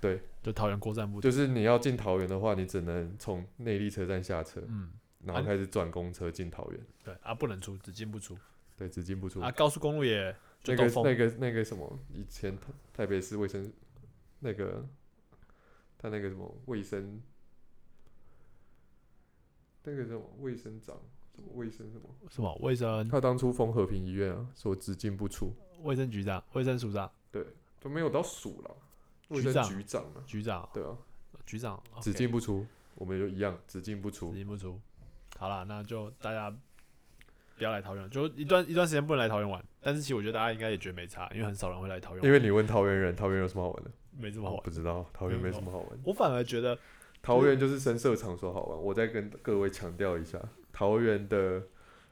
[0.00, 1.28] 对，就桃园过站不停。
[1.28, 4.92] 就是你要进桃园的话，你只能从内力车站下车，嗯，
[5.24, 6.80] 然后开始转公车进桃园。
[7.02, 8.38] 对啊，不能出，只进不出
[8.76, 9.40] 对，只进不出。
[9.40, 9.50] 啊。
[9.50, 10.32] 高速公路也
[10.64, 10.84] 那个。
[11.02, 13.68] 那个那个什么，以前台台北市卫生
[14.38, 14.86] 那个
[15.98, 17.20] 他那个什么卫生，
[19.82, 20.96] 那个什么卫生长，
[21.34, 22.54] 什么卫生什么，什么？
[22.62, 23.08] 卫生？
[23.08, 27.44] 他当初封和平医院啊，说只进不出，卫生局长、卫生署长、对
[27.80, 28.76] 都没有到署了，
[29.28, 30.96] 卫生局长局长啊，局长、对啊，
[31.44, 31.82] 局长？
[32.00, 34.30] 只进不出，我们就一样，只进不出。
[34.30, 34.36] 只。
[34.38, 34.80] 进不出。
[35.36, 36.50] 好了，那就大家
[37.56, 39.64] 不要来桃园，就一段一段时间不能来桃园玩。
[39.80, 43.90] 但是其实我觉得大家应该也觉得没差，因为很少人会来桃园玩，因为你问桃园人，桃园有什么好玩的？
[44.18, 44.70] 没这么好玩不。
[44.70, 45.88] 知道，桃园没什么好玩。
[46.04, 46.78] 我反而觉得
[47.22, 50.40] 桃园就是深色场所好玩，我再跟各位强调一下，
[50.72, 51.62] 桃园的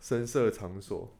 [0.00, 1.16] 深色场所，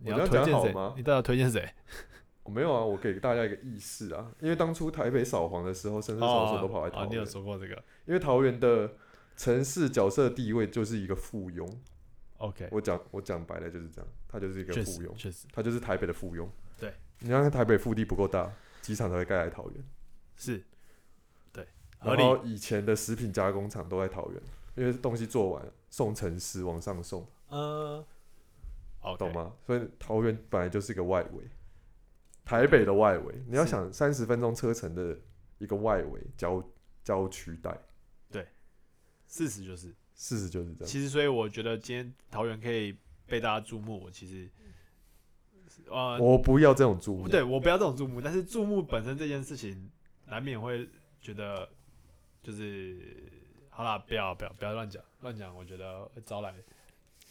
[0.00, 0.94] 你要推荐吗？
[0.96, 1.68] 你到底要推荐谁？
[2.42, 7.74] 我没有啊，我给大家一个意识啊，因为当初台北扫黄的时候，深色场所都跑来桃哦，你有，说过这个
[8.06, 8.92] 因为桃园的
[9.36, 11.68] 城市角色地位就是一个附庸。
[12.38, 16.48] ？OK，我讲我讲白了就是这样，它就是一个附庸，实确实它就是台北的附庸。
[16.78, 18.50] 对，你看台北腹地不够大，
[18.80, 19.84] 机场才会盖来桃园。
[20.36, 20.64] 是，
[21.52, 21.66] 对，
[21.98, 22.22] 合理。
[22.22, 24.42] 然后以前的食品加工厂都在桃园，
[24.74, 27.26] 因为东西做完送城市往上送。
[27.48, 28.04] 嗯
[29.18, 29.32] 懂？
[29.32, 29.54] 吗？
[29.66, 31.44] 所以桃园本来就是一个外围，
[32.44, 33.42] 台北的外围。
[33.46, 35.18] 你要想三十分钟车程的
[35.58, 36.62] 一个外围郊
[37.02, 37.76] 郊区带，
[38.30, 38.46] 对
[39.26, 40.86] 事实就是，事实就是这样。
[40.86, 42.94] 其实所以我觉得今天桃园可以
[43.26, 44.48] 被大家注目，我其实
[45.88, 49.90] 呃，我不要这种注目，对我不要这种注目，但是注目本身这件事情，
[50.26, 50.88] 难免会
[51.20, 51.68] 觉得
[52.42, 52.98] 就是
[53.68, 56.54] 好啦，不要不要不要乱讲乱讲，我觉得会招来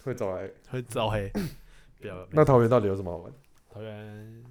[0.02, 0.50] 会招来。
[0.68, 1.30] 会招黑，
[2.00, 2.26] 不要。
[2.30, 3.32] 那桃园到底有什么好玩？
[3.72, 4.44] 桃园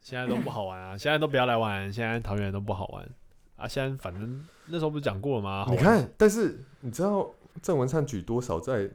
[0.00, 3.08] 现在都不好玩啊，现在都不要来玩，现在桃园都不好玩
[3.56, 3.66] 啊。
[3.66, 5.66] 现在反正那时候不是讲过了吗？
[5.70, 8.90] 你看，但是你知道郑文灿举多少在？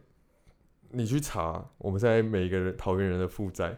[0.96, 3.76] 你去查，我们现在每个人桃园人的负债，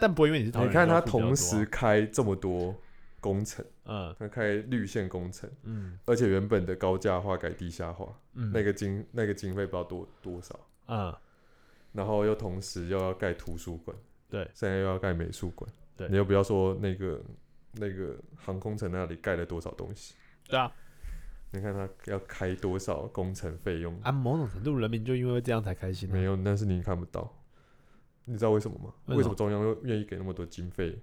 [0.00, 2.74] 但不会因为你是桃园，你看他就付比较多同时开这么多
[3.20, 5.98] 工程，嗯，他开绿线工程，嗯。
[6.06, 8.50] 而且原本的高价化改地下化，嗯。
[8.50, 11.14] 嗯，那个经那个经费不知道多多少，嗯。
[11.92, 13.96] 然后又同时又要盖图书馆，
[14.28, 16.08] 对，现在又要盖美术馆，对。
[16.08, 17.20] 你又不要说那个
[17.72, 20.14] 那个航空城那里盖了多少东西，
[20.48, 20.72] 对啊，
[21.50, 27.28] 你看他要开多少工程费用，啊，某种程度人民就因为这样才开心、啊，没有，但是你看不到，
[28.24, 28.94] 你知道为什么吗？
[29.06, 30.98] 为什么为什么中央又愿意给那么多经费？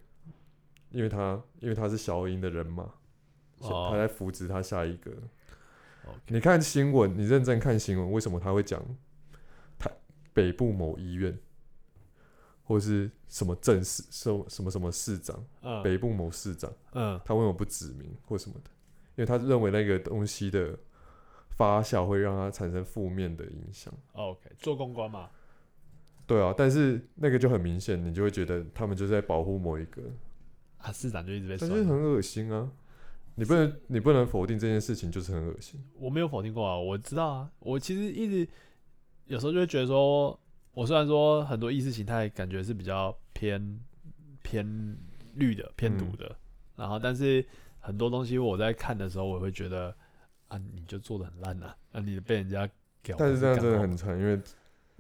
[0.92, 2.94] 因为他因为他是小英的人嘛，
[3.60, 5.12] 哦他在扶植他下一个。
[6.28, 8.82] 你看新闻，你认真看新闻，为什么他会讲
[9.78, 9.92] 台
[10.34, 11.38] 北部某医院，
[12.64, 18.72] 或是什么镇市、什么什么什么市长，嗯北部某市长，嗯他为什么不指名或什么的？
[19.16, 20.80] 因为他认为那个东西的
[21.50, 23.94] 发酵会让他产生负面的影响。
[24.14, 25.30] ，OK，做公关嘛，
[26.28, 30.04] 对啊，但是那个就很明显，你就会觉得他们就是在保护某一个，
[30.78, 32.70] 啊，市长就一直被但酸是很恶心啊！
[33.36, 35.82] 你不能你不能否定这件事情，就是很恶心。
[35.96, 38.48] 我没有否定过啊，我知道啊，我其实一直
[39.26, 40.38] 有时候就会觉得说，
[40.74, 43.80] 我虽然说很多意识形态感觉是比较偏
[44.42, 44.98] 偏
[45.36, 46.36] 绿的、偏毒的，
[46.76, 47.46] 然后但是
[47.80, 49.96] 很多东西我在看的时候，我会觉得
[50.50, 52.68] 啊，你就做的很烂呐、啊，你被人家
[53.02, 54.38] 给，但是这样真的很惨，因为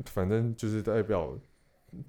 [0.05, 1.37] 反正就是代表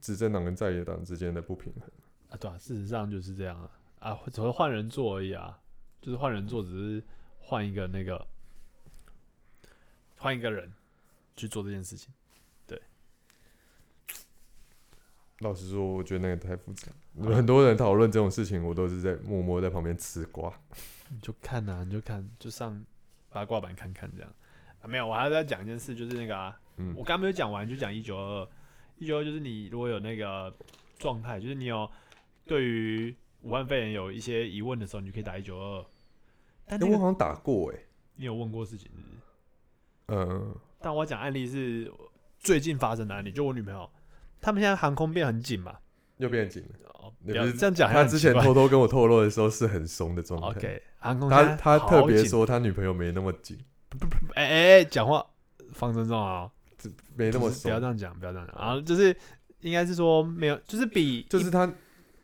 [0.00, 1.90] 执政党跟在野党之间的不平衡
[2.30, 3.70] 啊，对啊，事实上就是这样啊
[4.00, 5.58] 啊，只会换人做而已啊，
[6.02, 7.02] 就是换人做，只是
[7.40, 8.26] 换一个那个
[10.16, 10.70] 换一个人
[11.36, 12.12] 去做这件事情。
[12.66, 12.80] 对，
[15.38, 16.88] 老实说，我觉得那个太复杂。
[17.34, 20.52] 很多人讨论这种事情，我都是在默默在旁边吃瓜。
[21.08, 22.84] 你就看呐，你就看，就上
[23.30, 24.30] 八卦版看看这样
[24.82, 24.86] 啊。
[24.86, 26.60] 没有，我还要再讲一件事，就是那个啊。
[26.78, 28.48] 嗯我刚刚没有讲完，就讲一九二二。
[28.96, 30.52] 一九二就是你如果有那个
[30.98, 31.88] 状态，就是你有
[32.46, 35.84] 对于武汉肺炎有一些疑问的时候，你就可以打一九二二。
[36.66, 37.78] 但我好像打过哎、
[38.16, 38.90] 你有问过事情？
[40.08, 41.92] 嗯，但我讲案例是
[42.38, 43.88] 最近发生的案例，就我女朋友，
[44.40, 45.76] 他们现在航空变很紧嘛。
[46.16, 46.90] 又变紧了。
[46.94, 50.46] 哦，不这样讲，他之前偷偷跟我透露的时候是很松的状态。
[50.48, 53.56] OK，航空他他特别，说他女朋友没那么紧，
[54.34, 55.24] 哎哎哎，讲话
[55.72, 56.50] 放尊重啊、
[57.16, 58.56] 没那么不要，这样讲，不要这样讲。
[58.58, 59.16] 然后就是
[59.60, 61.72] 应该是说没有，就是比就是他。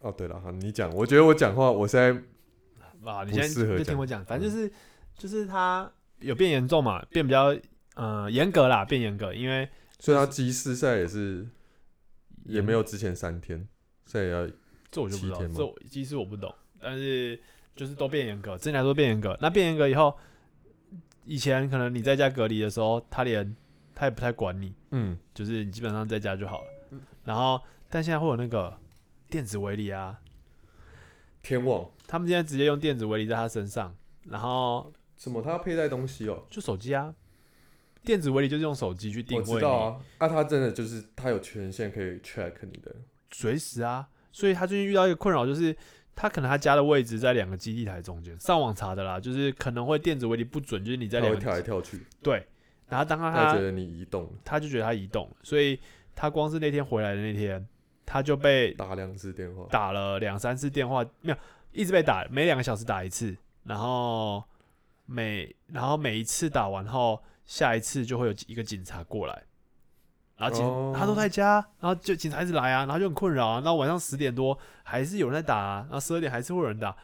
[0.00, 0.90] 哦，对了，好，你讲。
[0.94, 2.10] 我觉得我讲话，我现在
[3.10, 4.70] 啊，你不先就听我讲，反正就是
[5.16, 7.56] 就是他有变严重嘛，变比较
[7.94, 9.66] 呃严格啦，变严格，因为
[9.98, 11.48] 所以他机师赛也是
[12.44, 13.66] 也没有之前三天，
[14.04, 14.46] 现在也要
[14.90, 17.40] 这我就不知道，这我其实我不懂，但是
[17.74, 20.14] 就是都变严格，之前来说变严格，那变严格以后，
[21.24, 23.56] 以前可能你在家隔离的时候，他连
[23.94, 25.18] 他也不太管你，嗯。
[25.32, 28.76] 就是你基本上在家就好了，然后但现在会有那个
[29.28, 30.20] 电子围篱啊，
[31.42, 31.90] 天网。
[32.06, 35.40] 他们现在直接用电子围篱在他身上，然后什么？
[35.40, 36.44] 他要佩戴东西哦。
[36.50, 37.14] 就手机啊，
[38.04, 42.94] 电子围篱就是用手机去定位我，知道啊，啊，他真的就是他有权限可以 check 你的，
[43.32, 45.74] 随时啊，所以他最近遇到一个困扰，就是
[46.14, 52.46] 他可能他家的位置在两个基地台中间，上网查的啦，就是可能会电子围篱不准，就是你在两个跳来跳去，对，
[52.94, 55.80] 然后当他他觉得你移动他就觉得他移动了，所以
[56.14, 57.66] 他光是那天回来的那天，
[58.06, 61.36] 他就被打两次电话，打了两三次电话，没有
[61.72, 64.44] 一直被打，每两个小时打一次，然后
[65.06, 69.42] 每然后每一次打完后，下一次就会有一个警察过来，
[70.36, 76.96] 然后警、哦他都在家，然后就警察一直来啊，然后就很困扰啊，然后晚上十点多还是有人在打、啊，然后十二点还是会有人打，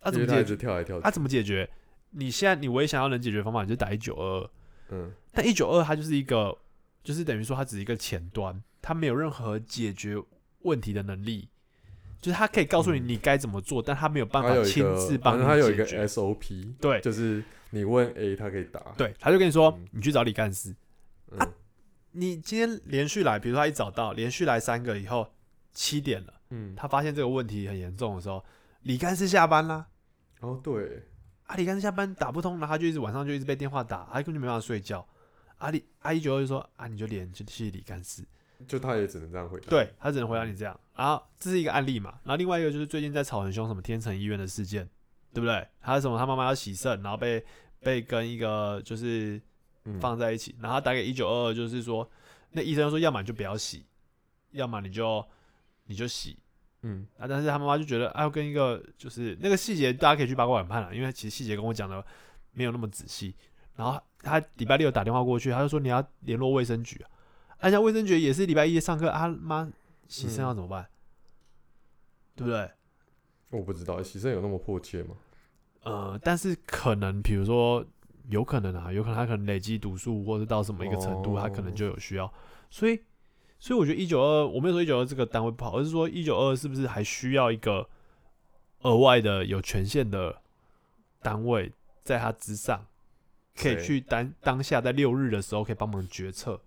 [0.00, 0.56] 他、怎么解决？
[0.56, 1.68] 他跳来跳他、怎么解决？
[2.12, 4.50] 你现在你唯一想要能解决方法，你就打一九二二。
[4.90, 6.56] 嗯，但一九二它就是一个，
[7.02, 10.16] 就是等于说它只是一个前端，它没有任何解决
[10.60, 11.48] 问题的能力，
[12.20, 16.06] 就是它可以告诉你你该怎么做，但它没有办法亲自帮你正他有一个解决。
[16.06, 17.00] SOP，对。
[17.00, 20.74] 就是你问 A，他可以答，对，他就跟你说嗯，你去找李干事，
[21.30, 21.38] 嗯。
[21.38, 21.48] 啊
[22.16, 25.28] 你今天连续来，比如说他一找到，连续来三个以后
[25.72, 28.44] 七点了，嗯，他发现这个问题很严重的时候，
[28.82, 29.88] 李干事下班啦。
[30.38, 31.02] 哦对，
[31.54, 35.06] 啊，李干事下班打不通，然后他就一直晚上就一直被电话打，他根本就没办法睡觉。
[35.58, 38.24] 阿里阿一九二就说啊，你就连去去李干事，
[38.66, 40.78] 就他也只能这样回答，对他只能回答你这样。
[40.96, 44.84] 然后这是一个案例嘛，然后另外一个就是最近在吵很凶什么天成医院的事件，
[45.32, 45.64] 对不对？
[45.78, 47.44] 还有什么他妈妈要洗肾，然后被
[47.80, 49.40] 被跟一个就是
[49.84, 52.10] 嗯，放在一起，然后他打给一九二二，就是说
[52.50, 53.86] 那医生说，要么你就不要洗，
[54.50, 55.24] 要么你就
[55.84, 56.36] 你就洗。
[56.86, 62.04] 嗯，啊，但是他妈妈就觉得，啊，要跟一个就是那个细节，大家可以去八卦版看了，因为其实细节跟我讲的
[62.52, 63.34] 没有那么仔细。
[63.74, 67.08] 然后他礼拜六打电话过去，他就说你要联络卫生局啊，
[67.58, 69.66] 而且卫生局也是礼拜一上课，啊妈
[70.08, 70.86] 洗肾要怎么办？
[72.36, 72.70] 对不对？
[73.50, 75.16] 我不知道洗肾有那么迫切吗？
[75.84, 77.84] 呃，但是可能比如说
[78.28, 82.32] 有可能啊，有可能他可能累积毒素或者到什么一个程度，他可能就有需要。
[82.70, 83.00] 所以，
[83.58, 87.88] 所以我觉得一九二，我没有说一九二这个单位不好，而是说一九二是不是还需要一个
[88.82, 90.42] 额外的有权限的
[91.22, 92.86] 单位在它之上，
[93.56, 96.60] 可以去当当下在六日的时候可以帮忙决策。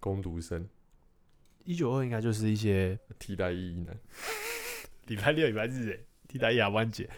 [0.00, 0.68] 攻读生。
[1.64, 3.92] 一九二应该就是一些替代意义呢，
[5.06, 7.08] 礼拜六、礼拜日，哎，替代役啊，湾节，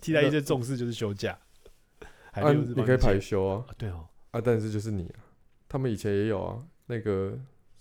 [0.00, 1.36] 替代役最重视就是休假，
[2.30, 4.06] 还啊，六日你可以排休啊，啊，对哦。
[4.30, 5.18] 啊，但是就是你啊，
[5.68, 7.36] 他们以前也有啊，那个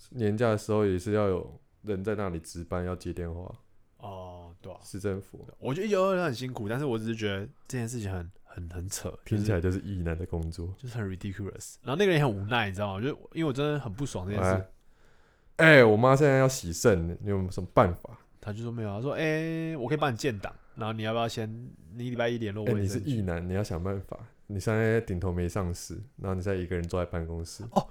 [0.10, 3.54] 年假的时候也是要有人在那里值班，要接电话，
[3.98, 10.74] 哦，对啊，市政府我觉得一九二很辛苦，但是我只是觉得这件事情很很很扯，听起来就是就是役男的工作。
[10.78, 11.76] 就是很 ridiculous。
[11.82, 13.02] 然后那个人也很无奈，你知道吗？
[13.02, 14.66] 就因为我真的很不爽这件事
[15.58, 18.18] 哎，，哎，我妈现在要洗肾，你有什么办法？
[18.42, 21.50] 他就说没有，他说哎、我可以帮你建档，然后你要不要先
[21.94, 23.10] 你礼拜一联络哎，你是卫生局？
[23.10, 24.18] 役男，你要想办法。
[24.48, 27.84] 你现在顶头没上司，然后你再一个人坐在办公室，哎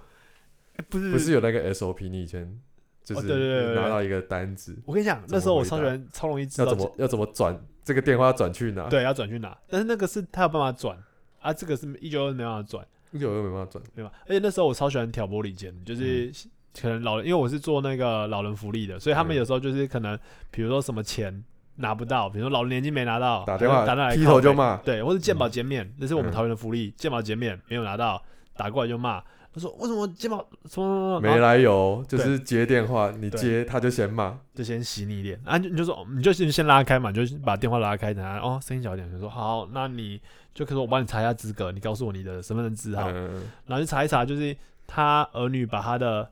[0.89, 2.09] 不是不是有那个 SOP？
[2.09, 2.59] 你以前
[3.05, 10.97] 就是拿到一个单子，我跟你讲，那时候我超喜欢超容易知道，要怎么要怎么转这个电话要转去哪？，对要转去哪，但是那个是他有办法转
[11.41, 12.87] 啊，这个是一九二没办法转。
[13.11, 13.83] 一九二没办法转。
[13.95, 14.13] 对吧？
[14.27, 16.31] 而且那时候我超喜欢挑拨离间，就是
[16.79, 20.19] 可能老人，因为我是做那个老人福利的，所以他们嗯有时候就是可能，
[20.51, 21.43] 比如说什么钱
[21.77, 28.23] 拿不到，比如说老人年金没拿到，打电话打来劈头就骂对，或者鉴宝减免，那是我们嗯桃园的福利，鉴宝减免没有拿到，
[28.55, 29.25] 打过来就骂。
[29.59, 40.21] 他说为什么肩膀什么什么什么，然后没来由，就是接电话，你接他就先骂，就先洗你脸啊，你就说你就先先拉开嘛，你就把电话拉开，等下哦声音小一点，就说好，那你
[40.55, 44.57] 就可以说我帮你查一下资格，你告诉我你的身份证字号，嗯，然后去查一查，就是
[44.87, 46.31] 他儿女把他的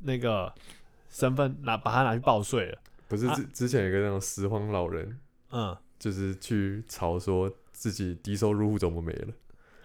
[0.00, 0.52] 那个
[1.10, 5.18] 身份拿把他拿去报税了，啊不是之之前有个那种拾荒老人，
[5.50, 5.76] 嗯。
[5.98, 9.34] 就是去吵说自己低收入户怎么没了，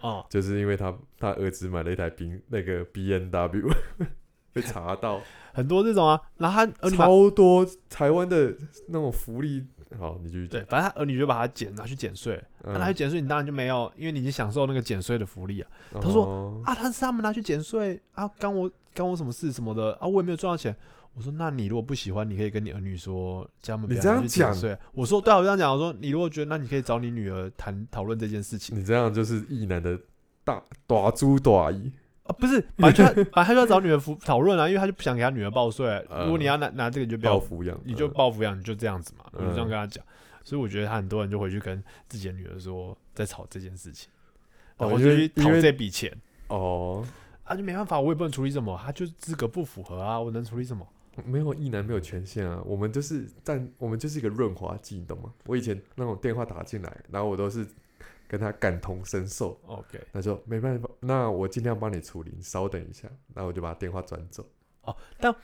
[0.04, 3.70] 哦，就是因为他他儿子买了一台宾那个 B N W
[4.52, 5.18] 被查到，
[5.54, 8.54] 很多这种啊，然后他儿女超多台湾的
[8.88, 9.64] 那种福利，
[9.98, 15.70] 好，你继续对，反正他儿女就把他减拿去减税，那拿去嗯，减税，你当然就没有，因为你已经享受那个减税的福利啊。
[15.94, 20.76] 他说哦啊，他是他们拿去减税啊，干我干我什么事什么的啊，我也没有赚到钱。
[21.14, 24.76] 我说，那你如果不喜欢，你可以跟你儿女说，叫他们不你这样要拿去减讲税。
[24.92, 29.98] 我说，对啊，我这样讲，我说你如果觉得，那你可以找你女儿谈讨论这件事情你这样就是异男的
[30.42, 31.92] 大大猪大姨，
[32.24, 35.86] 啊，不是，本来就要本来他就要找女儿服讨论啊，因为他就不想给他女儿报税。
[36.08, 40.04] 呃如果你要拿拿这个，你就不要报，抚养，你就嗯报抚养，你就这样子嘛，我就这样嗯跟他讲。
[40.42, 44.10] 所以我觉得他很多人就回去跟自己的女儿说，在吵这件事情，
[44.76, 46.12] 然后哦因就去讨为这笔钱。
[46.48, 47.02] 哦，
[47.44, 50.86] 啊，就没办法，我也不能处理什么，他就是资格不符合啊，我能处理什么？
[51.24, 55.32] 没有异男没有权限啊，我们就是但我们就是一个润滑剂，你懂吗？
[55.46, 57.66] 我以前那种电话打进来，然后我都是
[58.26, 64.44] 跟他感同身受，OK，他说没办法，那我尽量帮你处理，你稍等一下，然后我就把电话转走。
[64.82, 65.34] 哦，但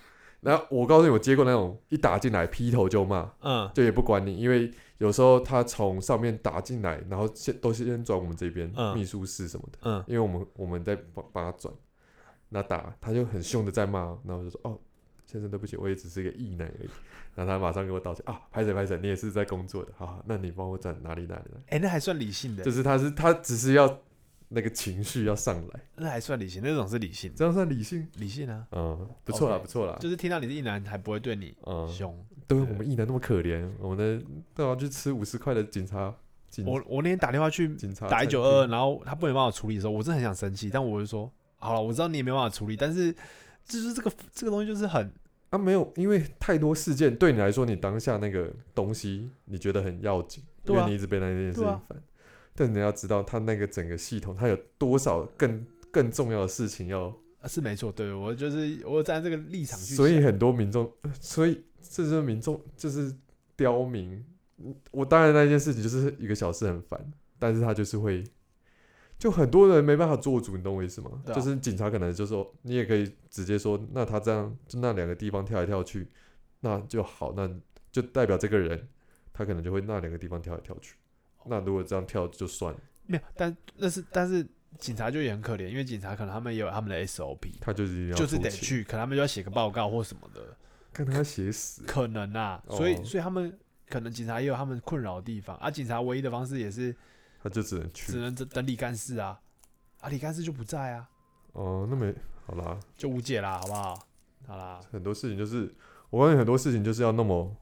[0.41, 3.71] 然后我告诉你，我接过那种一打进来劈头就骂，嗯。
[3.75, 8.95] 就也不管你，因为有时候他从上面打进来，然后先都是先转我们这边、嗯。
[8.95, 11.73] 秘书室什么的，嗯，因为我们我们在帮帮他转，
[12.49, 14.79] 那打他就很凶的在骂，然后我就说哦，
[15.31, 16.89] 先生对不起，我也只是一个异男而已，
[17.35, 24.01] 然后他马上给我道歉啊，拍谁拍谁，你也是在工作的，好好，那你帮我转哪里哪里哪里，哎、那还算理性的，就是他是他只是要
[24.49, 32.13] 那个情绪要上来，那还算理性，那种是理性，这样算理性，理性啊，嗯，不错啦 OK 不错啦，就是听到你是一男，还不会对你嗯，凶。
[32.49, 36.13] 对对我们异男那么可怜，我们的都要去吃五十块的警察
[36.49, 43.15] 警我我那天打电话去警察打一九二，然后他不能帮我处理的时候，我真的很想生气，但我就说，好了，我知道你也没办法处理，但是
[43.65, 45.09] 就是这个这个东西就是很
[45.51, 52.03] 啊，没有，因为太多事件对你来说，你当下那个东西你觉得很要紧，啊因为你一直被那件事情烦。
[52.55, 57.07] 但你要知道，他那个整个系统，他有多少更更重要的事情要，
[57.41, 60.91] 啊是没错，对我就是我站在这个立场去，所以很多民众，
[61.21, 63.15] 所以这就是民众就是
[63.57, 64.25] 刁民。
[64.91, 67.01] 我当然那件事情就是一个小事很烦，
[67.39, 68.23] 但是他就是会，
[69.21, 71.11] 就很多人没办法做主，你懂我意思吗？
[71.27, 76.09] 啊就是警察可能就说，你也可以直接说，那他这样就那两个地方跳来跳去，
[76.61, 77.49] 那就好，那
[77.93, 78.89] 就代表这个人
[79.35, 80.97] 他可能就会那两个地方跳来跳去。
[81.45, 84.47] 那如果这样跳就算了，没有，但那是但是
[84.79, 90.57] 警察就也很可怜，因为警察可能他们也有他们的 SOP，他就是就是，得去，可能他们就要写个报告或什么的，
[90.95, 91.83] 看他写死。
[91.87, 93.55] 可能啊，所以哦所以他们
[93.91, 95.71] 可能警察也有他们困扰的地方啊。
[95.71, 96.97] 警察唯一的方式也是
[97.43, 99.41] 他就只能去只能等等李干事啊，
[100.01, 101.09] 啊李干事就不在啊，
[101.53, 102.15] 哦，那没
[102.47, 104.07] 好啦，就无解啦，好不好？
[104.47, 105.73] 好啦，很多事情就是，
[106.11, 107.55] 我发现很多事情就是要那么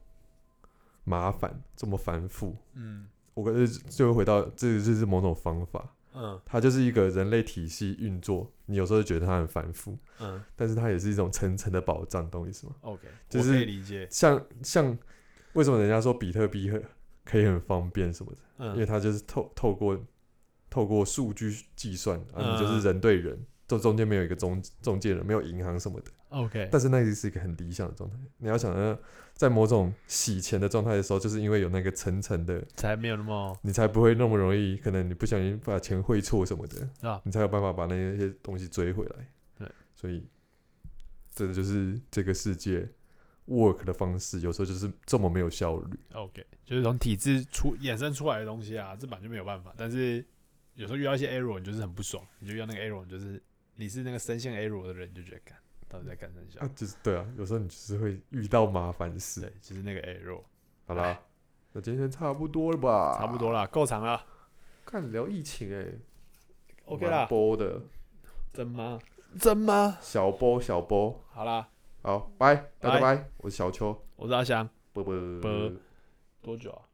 [1.05, 2.57] 麻烦，这么繁复。
[2.75, 8.51] 嗯我感觉就会回到这个就是某种方法，嗯它就是一个人类体系运作。
[8.67, 14.99] 你有时候觉得它很繁复，嗯但是它也是一种层层的保障，懂我意思吗？，OK，就是可以理解，像像
[15.53, 16.83] 为什么人家说比特币很
[17.29, 20.01] 可以很方便什么的，因为嗯它就是透透过
[20.71, 26.11] 透过数据计算，啊，你就是嗯人对人，这中间没有一个中中介人，没有银行什么的。
[26.31, 28.17] ，OK，但是那个是一个很理想的状态。
[28.39, 28.99] 你要想呢，
[29.35, 39.29] 在某种洗钱的状态的时候，就是因为有那个层层的，才没有那么你才不会那么容易，可能你不小心把钱汇错什么的，啊，你才有办法把那些东西追回来。
[39.59, 40.27] 对，所以
[41.35, 42.89] 这就是这个世界
[43.49, 45.99] work 的方式，有时候就是这么没有效率。
[46.13, 49.73] OK，就是从体制出衍生出来的东西啊，这本来就没有办法。
[49.77, 50.25] 但是
[50.75, 53.43] 有时候遇到一些 error，你就是很不爽，你就遇到那个 error，你就是
[53.75, 56.47] 你是那个深陷 error 的人，你就觉得干到底在干什么？
[56.61, 60.43] 啊，就是对啊，有时候你就是会遇到麻烦对事。，就是那个 error，
[60.87, 61.19] 好啦，
[61.73, 63.17] 那今天差不多了吧？
[63.19, 64.25] 差不多啦，够长了
[64.85, 65.87] 看聊疫情哎、
[66.85, 67.83] ，OK 啦，波的
[68.53, 68.99] 真吗？
[69.39, 69.99] 真吗？
[70.01, 71.23] 小波小波。
[71.31, 71.69] 好啦，
[72.03, 73.17] 好，拜，大家拜。
[73.17, 75.15] 拜，我是小邱，我是阿翔，啵啵。
[75.41, 75.73] 啵。
[76.41, 76.88] 多久啊？